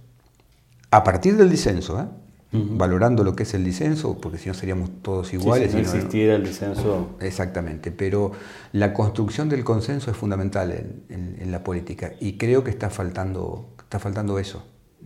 [0.92, 2.21] a partir del disenso,
[2.52, 5.72] valorando lo que es el disenso, porque si no seríamos todos iguales.
[5.72, 7.16] si no existiera el disenso.
[7.22, 8.34] Exactamente, pero
[8.74, 10.72] la construcción del consenso es fundamental
[11.10, 14.66] en, la política y creo que está faltando, está faltando eso,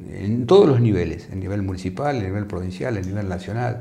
[0.10, 3.79] en todos los niveles, en nivel municipal, en nivel provincial, en nivel nacional.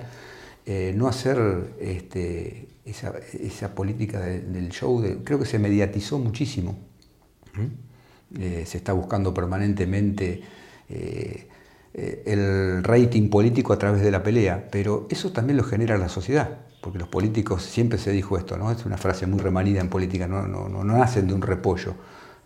[0.66, 6.76] Eh, no hacer este, esa, política del show, creo que se mediatizó muchísimo.
[8.38, 10.42] Eh, se está buscando permanentemente
[10.88, 11.48] eh, eh,
[11.94, 16.58] el rating político a través de la pelea, pero eso también lo genera la sociedad,
[16.80, 18.72] porque los políticos, siempre se dijo esto, ¿no?
[18.72, 21.94] es una frase muy remanida en política, no, no, no nacen de un repollo,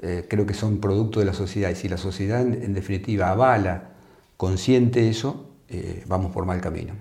[0.00, 3.90] eh, creo que son producto de la sociedad, y si la sociedad en, definitiva avala,
[4.37, 6.94] consciente eso, eh, vamos por mal camino.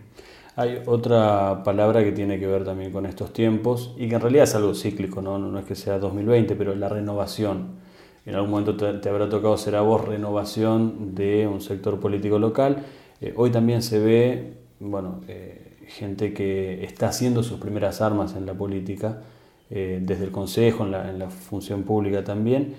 [0.56, 4.46] Hay otra palabra que tiene que ver también con estos tiempos y que en realidad
[4.46, 7.86] es algo cíclico, no, no es que sea 2020, pero la renovación.
[8.28, 12.84] En algún momento te, habrá tocado ser a vos renovación de un sector político local.
[13.22, 18.46] Eh, hoy también se ve, bueno, eh, gente que está haciendo sus primeras armas en
[18.46, 19.22] la política,
[19.70, 22.76] eh, desde el Consejo, en la, función pública también.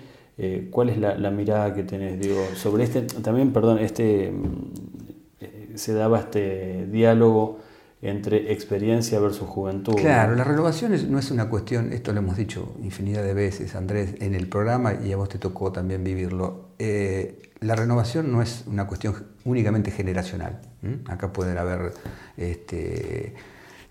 [0.69, 5.93] ¿Cuál es la, la, mirada que tenés, digo, sobre este, también, perdón, este, mm, se
[5.93, 7.57] daba este diálogo
[8.01, 9.95] entre experiencia versus juventud.
[9.95, 14.15] Claro, la renovación no es una cuestión, esto lo hemos dicho infinidad de veces, Andrés,
[14.19, 16.69] en el programa y a vos te tocó también vivirlo.
[16.79, 20.61] Eh, la renovación no es una cuestión únicamente generacional.
[21.07, 21.91] Acá pueden haber
[22.37, 23.33] este,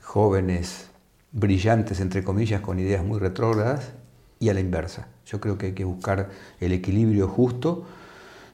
[0.03, 0.89] jóvenes
[1.33, 3.93] brillantes, entre comillas, con ideas muy retrógradas
[4.41, 5.09] y a la inversa.
[5.27, 7.85] Yo creo que hay que buscar el equilibrio justo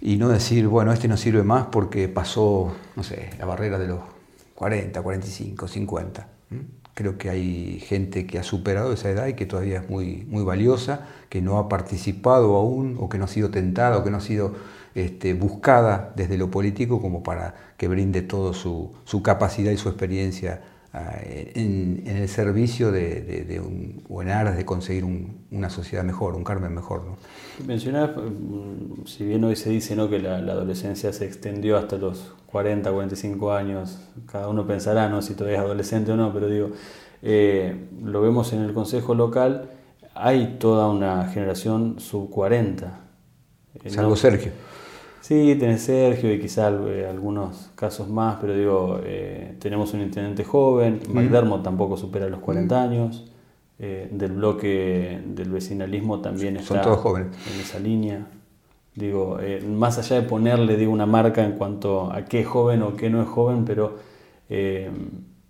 [0.01, 3.87] y no decir, bueno, este no sirve más porque pasó, no sé, la barrera de
[3.87, 4.01] los
[4.55, 6.29] 40, 45, 50.
[6.95, 10.45] Creo que hay gente que ha superado esa edad y que todavía es muy, muy
[10.45, 14.19] valiosa, que no ha participado aún o que no ha sido tentada o que no
[14.19, 14.55] ha sido
[14.95, 19.89] este, buscada desde lo político como para que brinde toda su, su capacidad y su
[19.89, 20.63] experiencia
[20.95, 25.05] ah, en, el servicio de, un, o en aras de conseguir
[25.51, 27.05] una sociedad mejor, un Carmen mejor.
[27.05, 27.17] ¿no?
[27.67, 30.09] Mencionabas, mm, si bien hoy se dice ¿no?
[30.09, 33.99] que la, la adolescencia se extendió hasta los 40, 45 años,
[34.31, 35.21] cada uno pensará ¿no?
[35.21, 36.71] si todavía es adolescente o no, pero digo,
[37.27, 39.71] eh, lo vemos en el Consejo Local,
[40.15, 43.01] hay toda una generación sub 40.
[43.83, 44.53] Eh, Salvo Sergio.
[45.25, 49.01] Sí, tenés Sergio y quizá eh, algunos casos más, pero digo,
[49.59, 53.33] tenemos un intendente joven, McDermott tampoco supera los 40 años,
[53.79, 58.27] del bloque del vecinalismo también está en esa línea.
[58.95, 62.83] Digo, eh, más allá de ponerle digo, una marca en cuanto a qué es joven
[62.83, 63.97] o qué no es joven, pero
[64.49, 64.89] eh,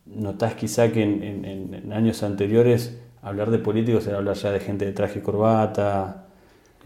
[0.06, 4.92] notás quizá que en, años anteriores hablar de políticos era hablar ya de gente de
[4.92, 6.26] traje y corbata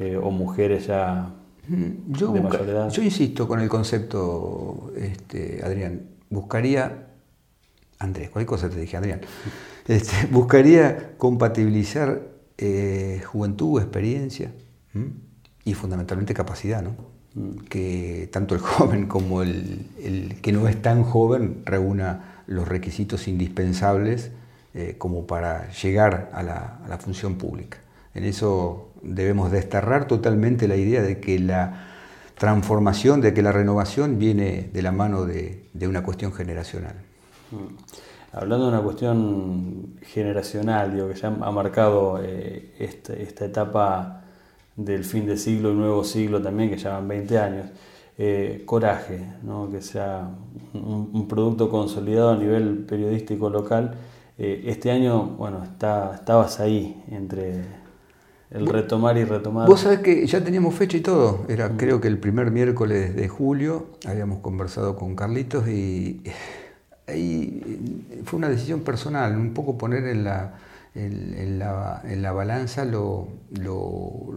[0.01, 1.38] eh, o mujeres ya mm,
[2.09, 2.90] yo de.
[2.90, 7.09] Yo insisto con el concepto, este, Adrián, buscaría,
[7.98, 9.20] Andrés, cualquier cosa te dije, Adrián,
[9.87, 12.37] este, buscaría compatibilizar
[13.24, 14.52] juventud, experiencia
[15.64, 17.18] y fundamentalmente capacidad, ¿no?
[17.38, 17.59] Mm.
[17.68, 24.31] que tanto el joven como el, que no es tan joven reúna los requisitos indispensables
[24.74, 27.78] eh, como para llegar a la, función pública.
[28.14, 31.88] En eso debemos desterrar totalmente la idea de que la
[32.37, 36.94] transformación, de que la renovación viene de la mano de, una cuestión generacional.
[37.50, 38.37] Mm.
[38.37, 44.22] Hablando de una cuestión generacional, digo, que ya ha marcado eh, esta etapa
[44.76, 47.66] del fin de siglo y nuevo siglo también, que llevan 20 años.
[48.20, 49.70] Eh, coraje, ¿no?
[49.70, 50.28] que sea
[50.74, 53.94] un, producto consolidado a nivel periodístico local.
[54.37, 57.62] Eh, este año, bueno, está, estabas ahí entre
[58.50, 59.68] el retomar y retomar.
[59.68, 61.44] Vos sabés que ya teníamos fecha y todo.
[61.48, 61.76] Era mm.
[61.76, 66.22] creo que el primer miércoles de julio habíamos conversado con Carlitos y
[67.06, 70.58] ahí fue una decisión personal, un poco poner en la,
[70.94, 73.28] en, la, en la, balanza lo,
[73.61, 74.34] lo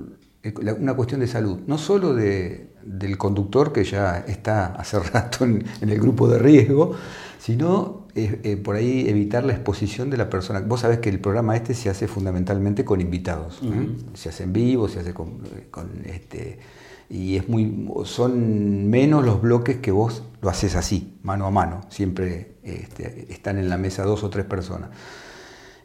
[0.80, 5.66] una cuestión de salud, no solo de, del conductor que ya está hace rato en,
[5.82, 6.96] el grupo de riesgo,
[7.42, 10.60] sino eh, eh, por ahí evitar la exposición de la persona.
[10.60, 13.60] Vos sabés que el programa este se hace fundamentalmente con invitados,
[14.14, 15.42] se hace en vivo, se hace con,
[16.06, 16.60] este,
[17.10, 21.82] y es muy, son menos los bloques que vos lo haces así, mano a mano,
[21.90, 24.92] siempre este, están en la mesa dos o tres personas.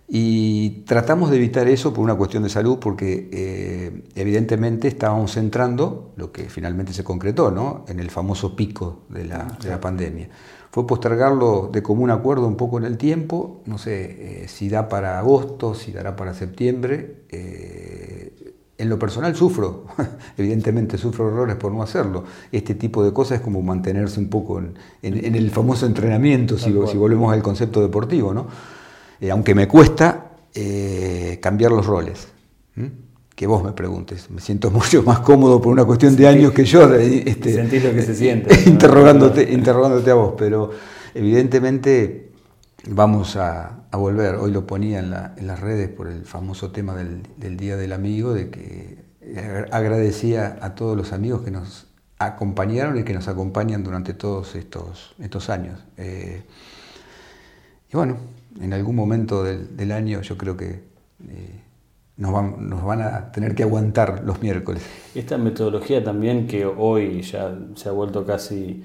[0.09, 6.12] Y tratamos de evitar eso por una cuestión de salud, porque eh, evidentemente estábamos entrando,
[6.16, 7.85] lo que finalmente se concretó, ¿no?
[7.88, 10.29] en el famoso pico de la, pandemia.
[10.76, 14.90] Fue postergarlo de común acuerdo un poco en el tiempo, no sé eh, si da
[14.90, 17.22] para agosto, si dará para septiembre.
[17.30, 19.86] Eh, en lo personal sufro,
[20.36, 22.24] evidentemente sufro errores por no hacerlo.
[22.52, 26.98] Este tipo de cosas es como mantenerse un poco en, el famoso entrenamiento, si, si
[26.98, 28.46] volvemos al concepto deportivo, ¿no?
[29.18, 30.32] Eh, aunque me cuesta
[31.40, 32.28] cambiar los roles.
[33.37, 34.31] Que vos me preguntes.
[34.31, 36.92] Me siento mucho más cómodo por una cuestión de años que yo.
[36.96, 38.59] Este, Sentís lo que se siente.
[38.68, 40.70] interrogándote, interrogándote a vos, pero
[41.14, 42.33] evidentemente
[42.88, 44.35] vamos a, volver.
[44.35, 48.50] Hoy lo ponía en, las redes por el famoso tema del, Día del Amigo, de
[48.50, 48.98] que
[49.71, 51.87] agradecía a todos los amigos que nos
[52.19, 55.83] acompañaron y que nos acompañan durante todos estos, estos años.
[55.96, 56.42] Eh,
[57.92, 58.17] y bueno,
[58.60, 60.83] en algún momento del, año yo creo que
[61.29, 61.60] eh,
[62.17, 64.83] nos, van, nos van a tener que aguantar los miércoles.
[65.14, 68.83] Esta metodología también que hoy ya se ha vuelto casi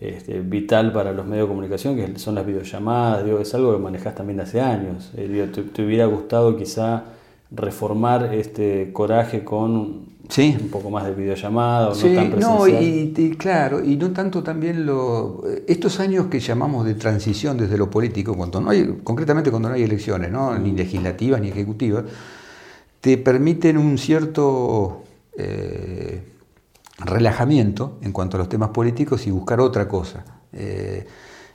[0.00, 3.78] este, vital para los medios de comunicación, que son las videollamadas, digo, es algo que
[3.78, 5.10] manejas también hace años.
[5.16, 7.04] Eh, te, hubiera gustado quizá
[7.50, 10.56] reformar este coraje con sí.
[10.60, 12.58] un poco más de videollamada o sí, no tan presencial.
[12.58, 17.78] No, y, claro, y no tanto también lo, estos años que llamamos de transición desde
[17.78, 20.58] lo político, cuando no hay, concretamente cuando no hay elecciones, ¿no?
[20.58, 22.04] ni legislativas ni ejecutivas,
[23.04, 25.04] te permiten un cierto
[25.36, 26.22] eh,
[27.00, 30.24] relajamiento en cuanto a los temas políticos y buscar otra cosa.
[30.54, 31.06] Eh,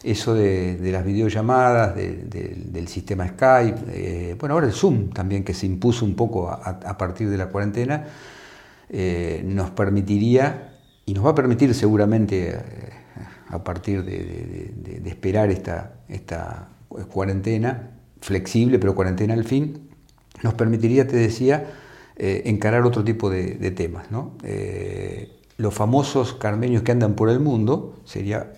[0.03, 5.65] eso de, las videollamadas, del sistema Skype, eh, bueno, ahora el Zoom también que se
[5.65, 8.05] impuso un poco a, partir de la cuarentena,
[9.43, 10.77] nos permitiría,
[11.07, 12.55] y nos va a permitir seguramente
[13.47, 16.69] a partir de, esperar esta, esta
[17.11, 17.89] cuarentena,
[18.21, 19.88] flexible, pero cuarentena al fin,
[20.43, 21.67] nos permitiría, te decía,
[22.21, 24.07] eh, encarar otro tipo de, temas.
[24.43, 28.51] Eh, los famosos carmeños que andan por el mundo, sería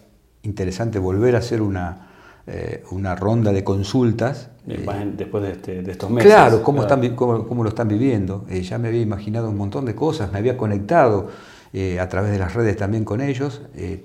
[0.43, 2.09] interesante volver a hacer una,
[2.47, 4.49] eh, una ronda de consultas.
[4.65, 6.31] Después de, este, estos meses.
[6.31, 8.45] Claro, cómo, Están, cómo, lo están viviendo.
[8.49, 11.29] ya me había imaginado un montón de cosas, me había conectado
[11.99, 13.61] a través de las redes también con ellos.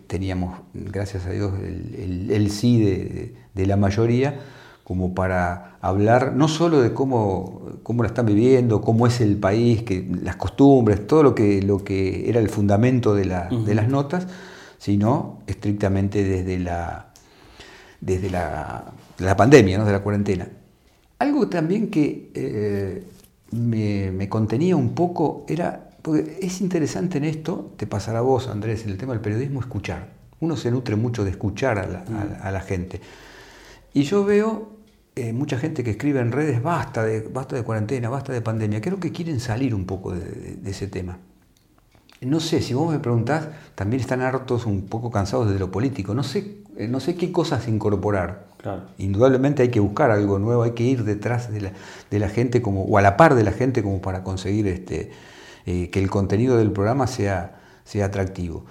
[0.06, 4.38] teníamos, gracias a Dios, el, sí de la mayoría
[4.86, 9.82] como para hablar no solo de cómo, cómo la están viviendo, cómo es el país,
[9.82, 14.28] que, las costumbres, todo lo que, lo que era el fundamento de, las notas,
[14.78, 17.08] sino estrictamente desde la,
[18.00, 18.92] desde la,
[19.36, 19.84] pandemia, ¿no?
[19.84, 20.46] de la cuarentena.
[21.18, 23.04] Algo también que eh,
[23.50, 28.84] me, contenía un poco era, porque es interesante en esto, te pasará a vos Andrés,
[28.84, 30.10] en el tema del periodismo, escuchar.
[30.38, 32.04] Uno se nutre mucho de escuchar a la,
[32.40, 33.00] a la gente.
[33.92, 34.75] Y yo veo
[35.18, 38.82] eh, mucha gente que escribe en redes, basta de, basta de cuarentena, basta de pandemia.
[38.82, 41.16] Creo que quieren salir un poco de, ese tema.
[42.20, 46.12] No sé, si vos me preguntás, también están hartos, un poco cansados de lo político.
[46.12, 48.44] No sé, eh, no sé qué cosas incorporar.
[48.98, 52.98] Indudablemente hay que buscar algo nuevo, hay que ir detrás de la, gente como, o
[52.98, 55.12] a la par de la gente como para conseguir este,
[55.64, 58.66] eh, que el contenido del programa sea, sea atractivo.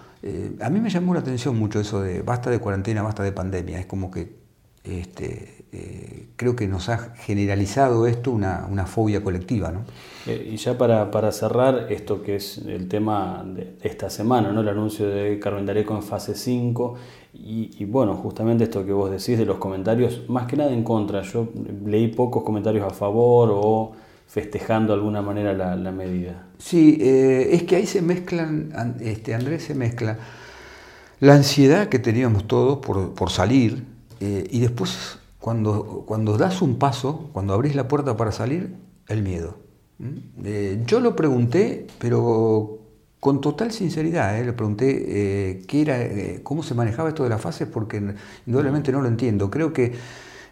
[0.61, 3.79] a mí me llamó la atención mucho eso de basta de cuarentena, basta de pandemia.
[3.79, 4.35] Es como que
[4.83, 9.71] este, eh, creo que nos ha generalizado esto una, fobia colectiva.
[9.71, 9.81] ¿no?
[10.25, 14.61] Eh, y ya para, cerrar, esto que es el tema de esta semana, ¿no?
[14.61, 16.95] el anuncio de Carmen Dareco en fase 5,
[17.33, 21.21] y, bueno, justamente esto que vos decís de los comentarios, más que nada en contra,
[21.21, 21.49] yo
[21.85, 23.91] leí pocos comentarios a favor o
[24.25, 26.45] festejando de alguna manera la, medida.
[26.57, 30.17] Sí, eh, es que ahí se mezclan, este, Andrés se mezcla
[31.19, 33.83] la ansiedad que teníamos todos por, por salir,
[34.21, 38.73] y después, cuando, cuando das un paso, cuando abrís la puerta para salir,
[39.07, 39.57] el miedo.
[40.43, 42.79] Eh, yo lo pregunté, pero
[43.19, 47.67] con total sinceridad, eh, le pregunté qué era, cómo se manejaba esto de las fases,
[47.67, 48.01] porque
[48.47, 49.51] indudablemente no lo entiendo.
[49.51, 49.93] Creo que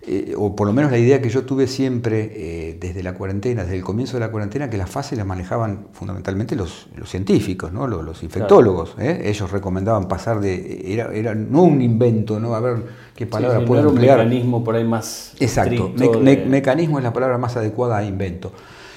[0.06, 3.64] eh, o por lo menos la idea que yo tuve siempre eh, desde la cuarentena,
[3.64, 7.88] desde el comienzo de la cuarentena, que las fases las manejaban fundamentalmente los, científicos, ¿no?
[7.88, 8.96] los, infectólogos.
[9.00, 9.22] ¿eh?
[9.24, 10.94] Ellos recomendaban pasar de.
[10.94, 12.54] Era, era no un invento, ¿no?
[12.54, 12.84] A ver
[13.16, 15.36] qué palabra sí, puedo un mecanismo por ahí más.
[15.40, 15.94] Exacto.
[15.96, 18.52] mecanismo es la palabra más adecuada a invento.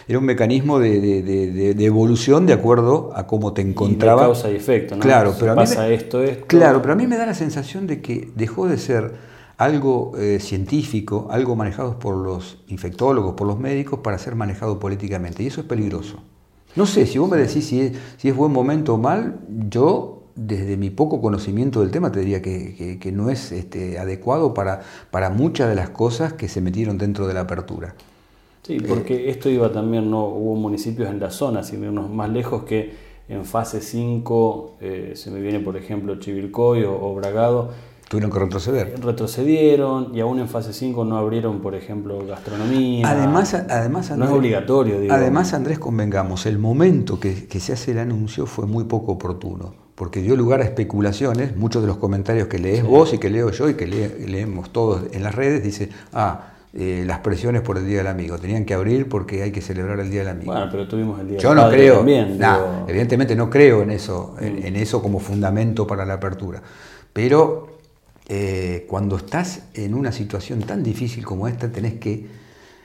[0.09, 4.23] Era un mecanismo de, evolución de acuerdo a cómo te encontraba.
[4.23, 5.03] Y causa y efecto, ¿no?
[5.03, 6.47] Claro, pero pasa esto, esto.
[6.47, 10.39] Claro, pero a mí me da la sensación de que dejó de ser algo eh,
[10.41, 15.43] científico, algo manejado por los infectólogos, por los médicos, para ser manejado políticamente.
[15.43, 16.19] Y eso es peligroso.
[16.75, 20.25] No sé, si vos me decís si es, si es buen momento o mal, yo,
[20.35, 25.31] desde mi poco conocimiento del tema, te diría que, no es este, adecuado para, para
[25.31, 27.95] muchas de las cosas que se metieron dentro de la apertura.
[28.63, 32.65] Sí, porque esto iba también, no hubo municipios en la zona, sino unos más lejos
[32.65, 37.71] que en fase 5 eh, se me viene, por ejemplo, Chivilcoy o Bragado,
[38.09, 38.95] Tuvieron que retroceder.
[39.03, 43.09] Retrocedieron y aún en fase 5 no abrieron, por ejemplo, gastronomía.
[43.09, 45.01] Además, además no es obligatorio.
[45.01, 45.13] Digo.
[45.13, 50.23] Además, Andrés, convengamos, el momento que, se hace el anuncio fue muy poco oportuno, porque
[50.23, 51.57] dio lugar a especulaciones.
[51.57, 55.03] Muchos de los comentarios que lees vos y que leo yo y que leemos todos
[55.13, 58.37] en las redes, dice, ah, eh, las presiones por el Día del Amigo.
[58.37, 60.53] Tenían que abrir porque hay que celebrar el Día del Amigo.
[60.53, 62.39] Bueno, pero tuvimos el Día Yo no creo, también.
[62.87, 66.61] evidentemente no creo en eso, en, eso como fundamento para la apertura.
[67.15, 67.76] Pero
[68.29, 72.27] eh, cuando estás en una situación tan difícil como esta, tenés que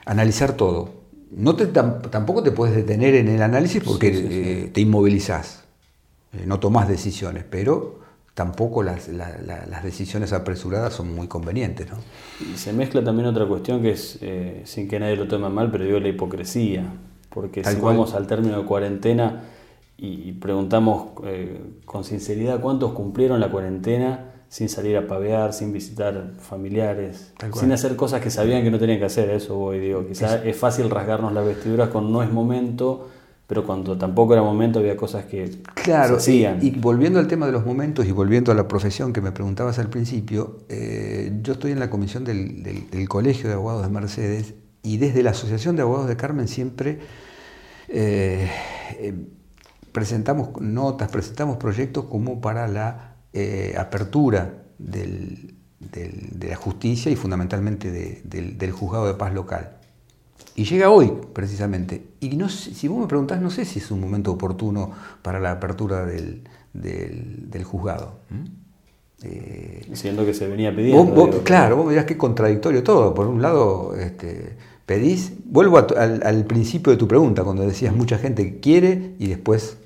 [0.06, 0.90] analizar todo.
[1.32, 5.64] No te, tampoco te puedes detener en el análisis porque eh, te inmovilizás,
[6.34, 8.02] eh, no tomás decisiones, pero
[8.36, 9.08] tampoco las,
[9.84, 11.88] decisiones apresuradas son muy convenientes.
[11.90, 11.98] ¿no?
[12.54, 14.20] Y se mezcla también otra cuestión que es,
[14.66, 16.86] sin que nadie lo tome mal, pero digo la hipocresía,
[17.30, 19.44] porque si vamos al término de cuarentena
[19.98, 21.12] y preguntamos
[21.86, 27.96] con sinceridad cuántos cumplieron la cuarentena, sin salir a pavear, sin visitar familiares, sin hacer
[27.96, 31.32] cosas que sabían que no tenían que hacer, eso voy, digo, quizás es fácil rasgarnos
[31.32, 33.08] las vestiduras con no es momento,
[33.48, 36.60] pero cuando tampoco era momento había cosas que claro, se hacían.
[36.62, 39.80] Y, volviendo al tema de los momentos y volviendo a la profesión que me preguntabas
[39.80, 44.98] al principio, eh, yo estoy en la comisión del, Colegio de Abogados de Mercedes y
[44.98, 47.00] desde la Asociación de Abogados de Carmen siempre
[47.88, 48.50] eh,
[49.00, 49.14] eh,
[49.94, 55.56] presentamos notas, presentamos proyectos como para la eh, apertura de
[56.40, 59.78] la justicia y fundamentalmente del, juzgado de paz local.
[60.56, 62.04] Y llega hoy, precisamente.
[62.20, 65.52] Y no, si vos me preguntás, no sé si es un momento oportuno para la
[65.52, 66.44] apertura del,
[67.64, 68.20] juzgado.
[69.24, 71.44] Eh, Siendo que se venía pidiendo.
[71.44, 73.14] claro, vos mirás qué contradictorio todo.
[73.14, 75.34] Por un lado, este, pedís.
[75.46, 79.78] Vuelvo al, principio de tu pregunta, cuando decías mucha gente quiere y después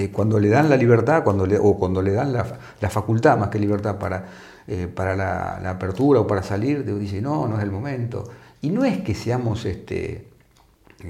[0.00, 2.44] eh, cuando le dan la libertad cuando o cuando le dan la,
[2.88, 4.24] facultad, más que libertad, para,
[4.66, 8.24] eh, para la, apertura o para salir, dice, no, no es el momento.
[8.62, 10.26] Y no es que seamos este,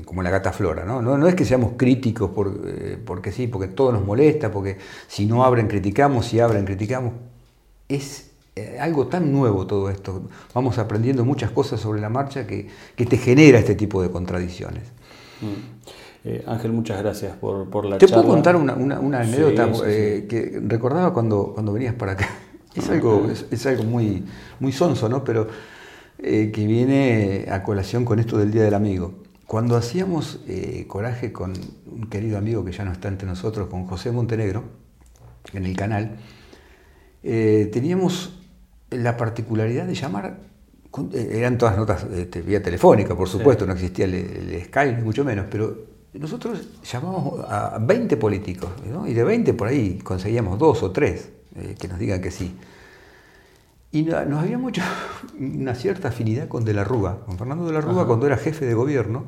[0.04, 1.00] como la gata flora, ¿no?
[1.02, 5.26] No, es que seamos críticos por, eh, porque sí, porque todo nos molesta, porque si
[5.26, 7.12] no abren criticamos, si abren criticamos.
[7.88, 8.30] Es
[8.80, 10.22] algo tan nuevo todo esto.
[10.52, 14.82] Vamos aprendiendo muchas cosas sobre la marcha que, te genera este tipo de contradicciones.
[15.40, 15.99] Mm.
[16.24, 18.22] Eh, Ángel, muchas gracias por, por la ¿Te charla.
[18.22, 18.74] ¿Te puedo contar una,
[19.20, 22.28] anécdota eh, que recordaba cuando, cuando venías para acá?
[22.72, 24.24] Es algo, es, algo muy,
[24.60, 25.24] muy sonso, ¿no?
[25.24, 25.48] Pero
[26.18, 29.14] eh, que viene a colación con esto del Día del Amigo.
[29.44, 30.38] Cuando hacíamos
[30.86, 31.52] coraje con
[31.90, 34.62] un querido amigo que ya no está entre nosotros, con José Montenegro,
[35.52, 36.18] en el canal,
[37.20, 38.38] teníamos
[38.90, 40.38] la particularidad de llamar
[41.12, 45.24] eran todas notas este, vía telefónica, por supuesto, no existía el, el, Skype, ni mucho
[45.24, 48.70] menos, pero nosotros llamamos a 20 políticos,
[49.06, 52.56] y de 20 por ahí conseguíamos dos o tres eh, que nos digan que sí.
[53.92, 54.82] Y nos había mucho
[55.38, 58.66] una cierta afinidad con De la Rúa, con Fernando De la Rúa cuando era jefe
[58.66, 59.24] de gobierno,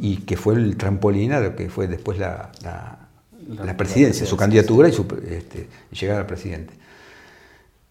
[0.00, 5.04] y que fue el trampolín que fue después la, la, presidencia, su candidatura y su
[5.28, 6.74] este, llegar al presidente.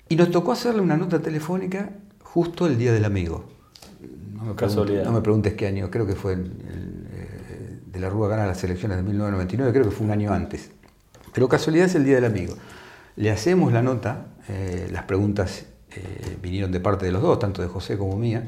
[0.08, 1.90] Y nos tocó hacerle una nota telefónica
[2.22, 3.46] justo el Día del Amigo.
[4.34, 6.52] No me, preguntes, no me preguntes qué año, creo que fue el,
[7.94, 10.72] de la Rúa gana las elecciones de 1999, creo que fue un año antes.
[11.32, 12.56] Pero casualidad es el Día del Amigo.
[13.16, 17.62] Le hacemos la nota, eh, las preguntas eh, vinieron de parte de los dos, tanto
[17.62, 18.48] de José como mía.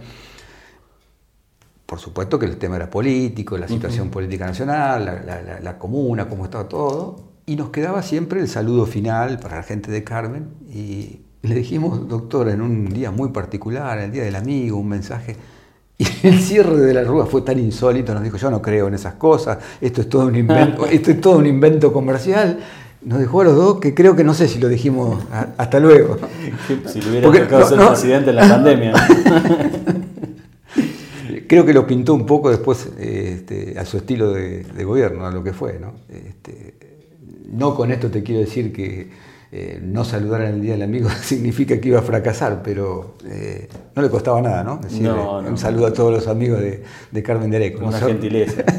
[1.85, 5.23] Por supuesto que el tema era político, la situación política nacional,
[5.61, 7.17] la, comuna, cómo estaba todo.
[7.45, 10.49] Y nos quedaba siempre el saludo final para la gente de Carmen.
[10.67, 15.35] Y le dijimos, doctora, en un día muy particular, el Día del Amigo, un mensaje
[15.97, 18.95] y el cierre de la Rúa fue tan insólito, nos dijo, yo no creo en
[18.95, 22.59] esas cosas, esto es todo un invento, esto es todo un invento comercial.
[23.01, 25.23] Nos dejó a los dos que creo que no sé si lo dijimos
[25.57, 26.17] hasta luego.
[26.87, 28.93] Si lo hubiera tocado ser presidente en la pandemia.
[31.47, 35.43] creo que lo pintó un poco después este, a su estilo de, gobierno, a lo
[35.43, 35.77] que fue.
[35.79, 35.93] ¿no?
[36.09, 36.73] Este,
[37.51, 39.11] no con esto te quiero decir que
[39.58, 43.70] eh, no saludar en el Día del Amigo significa que iba a fracasar, pero eh,
[43.95, 44.82] no le costaba nada, ¿no?
[45.47, 47.86] un saludo a todos los amigos de, Carmen de Areco.
[47.86, 48.66] Una gentileza.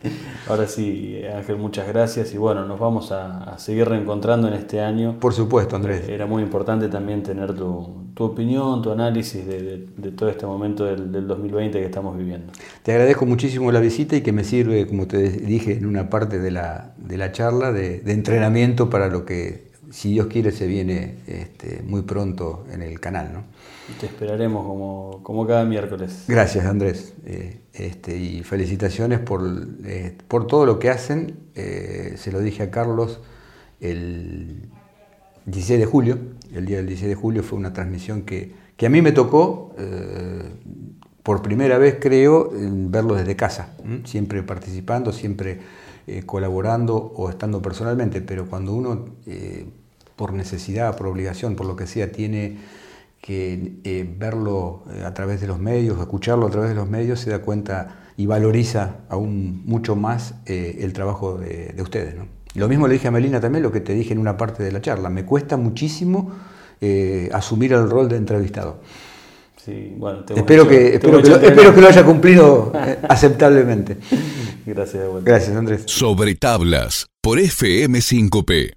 [0.48, 5.20] Ahora sí, Ángel, muchas gracias y bueno, nos vamos a, seguir reencontrando en este año.
[5.20, 6.08] Por supuesto, Andrés.
[6.08, 11.78] Era muy importante también tener tu, opinión, tu análisis de, todo este momento del, 2020
[11.78, 12.50] que estamos viviendo.
[12.82, 16.38] Te agradezco muchísimo la visita y que me sirve, como te dije en una parte
[16.38, 21.16] de la, de la charla, de entrenamiento para lo que si Dios quiere, se viene
[21.26, 23.32] este, muy pronto en el canal.
[23.32, 23.44] ¿no?
[24.00, 24.64] Te esperaremos
[25.22, 26.24] como, cada miércoles.
[26.28, 27.14] Gracias, Andrés.
[27.24, 29.42] Eh, este, y felicitaciones por,
[29.84, 31.36] eh, por, todo lo que hacen.
[31.54, 33.20] Eh, se lo dije a Carlos
[33.80, 34.68] el
[35.46, 36.18] 16 de julio.
[36.52, 39.74] El día del 16 de julio fue una transmisión que, que a mí me tocó,
[41.22, 43.74] por primera vez creo, verlo desde casa.
[44.04, 45.60] Siempre participando, siempre
[46.26, 48.20] colaborando o estando personalmente.
[48.20, 49.06] Pero cuando uno
[50.18, 52.58] por necesidad, por obligación, por lo que sea, tiene
[53.20, 57.20] que eh, verlo eh, a través de los medios, escucharlo a través de los medios,
[57.20, 62.16] se da cuenta y valoriza aún mucho más eh, el trabajo de, ustedes.
[62.54, 64.72] Lo mismo le dije a Melina también, lo que te dije en una parte de
[64.72, 66.32] la charla, me cuesta muchísimo
[67.32, 68.78] asumir el rol de entrevistado.
[69.56, 72.72] Sí, bueno, espero, que, espero, que, lo, espero que lo haya cumplido
[73.08, 73.98] aceptablemente.
[74.68, 75.82] Gracias, Gracias, Andrés.
[75.86, 78.74] Sobre tablas, por FM5P.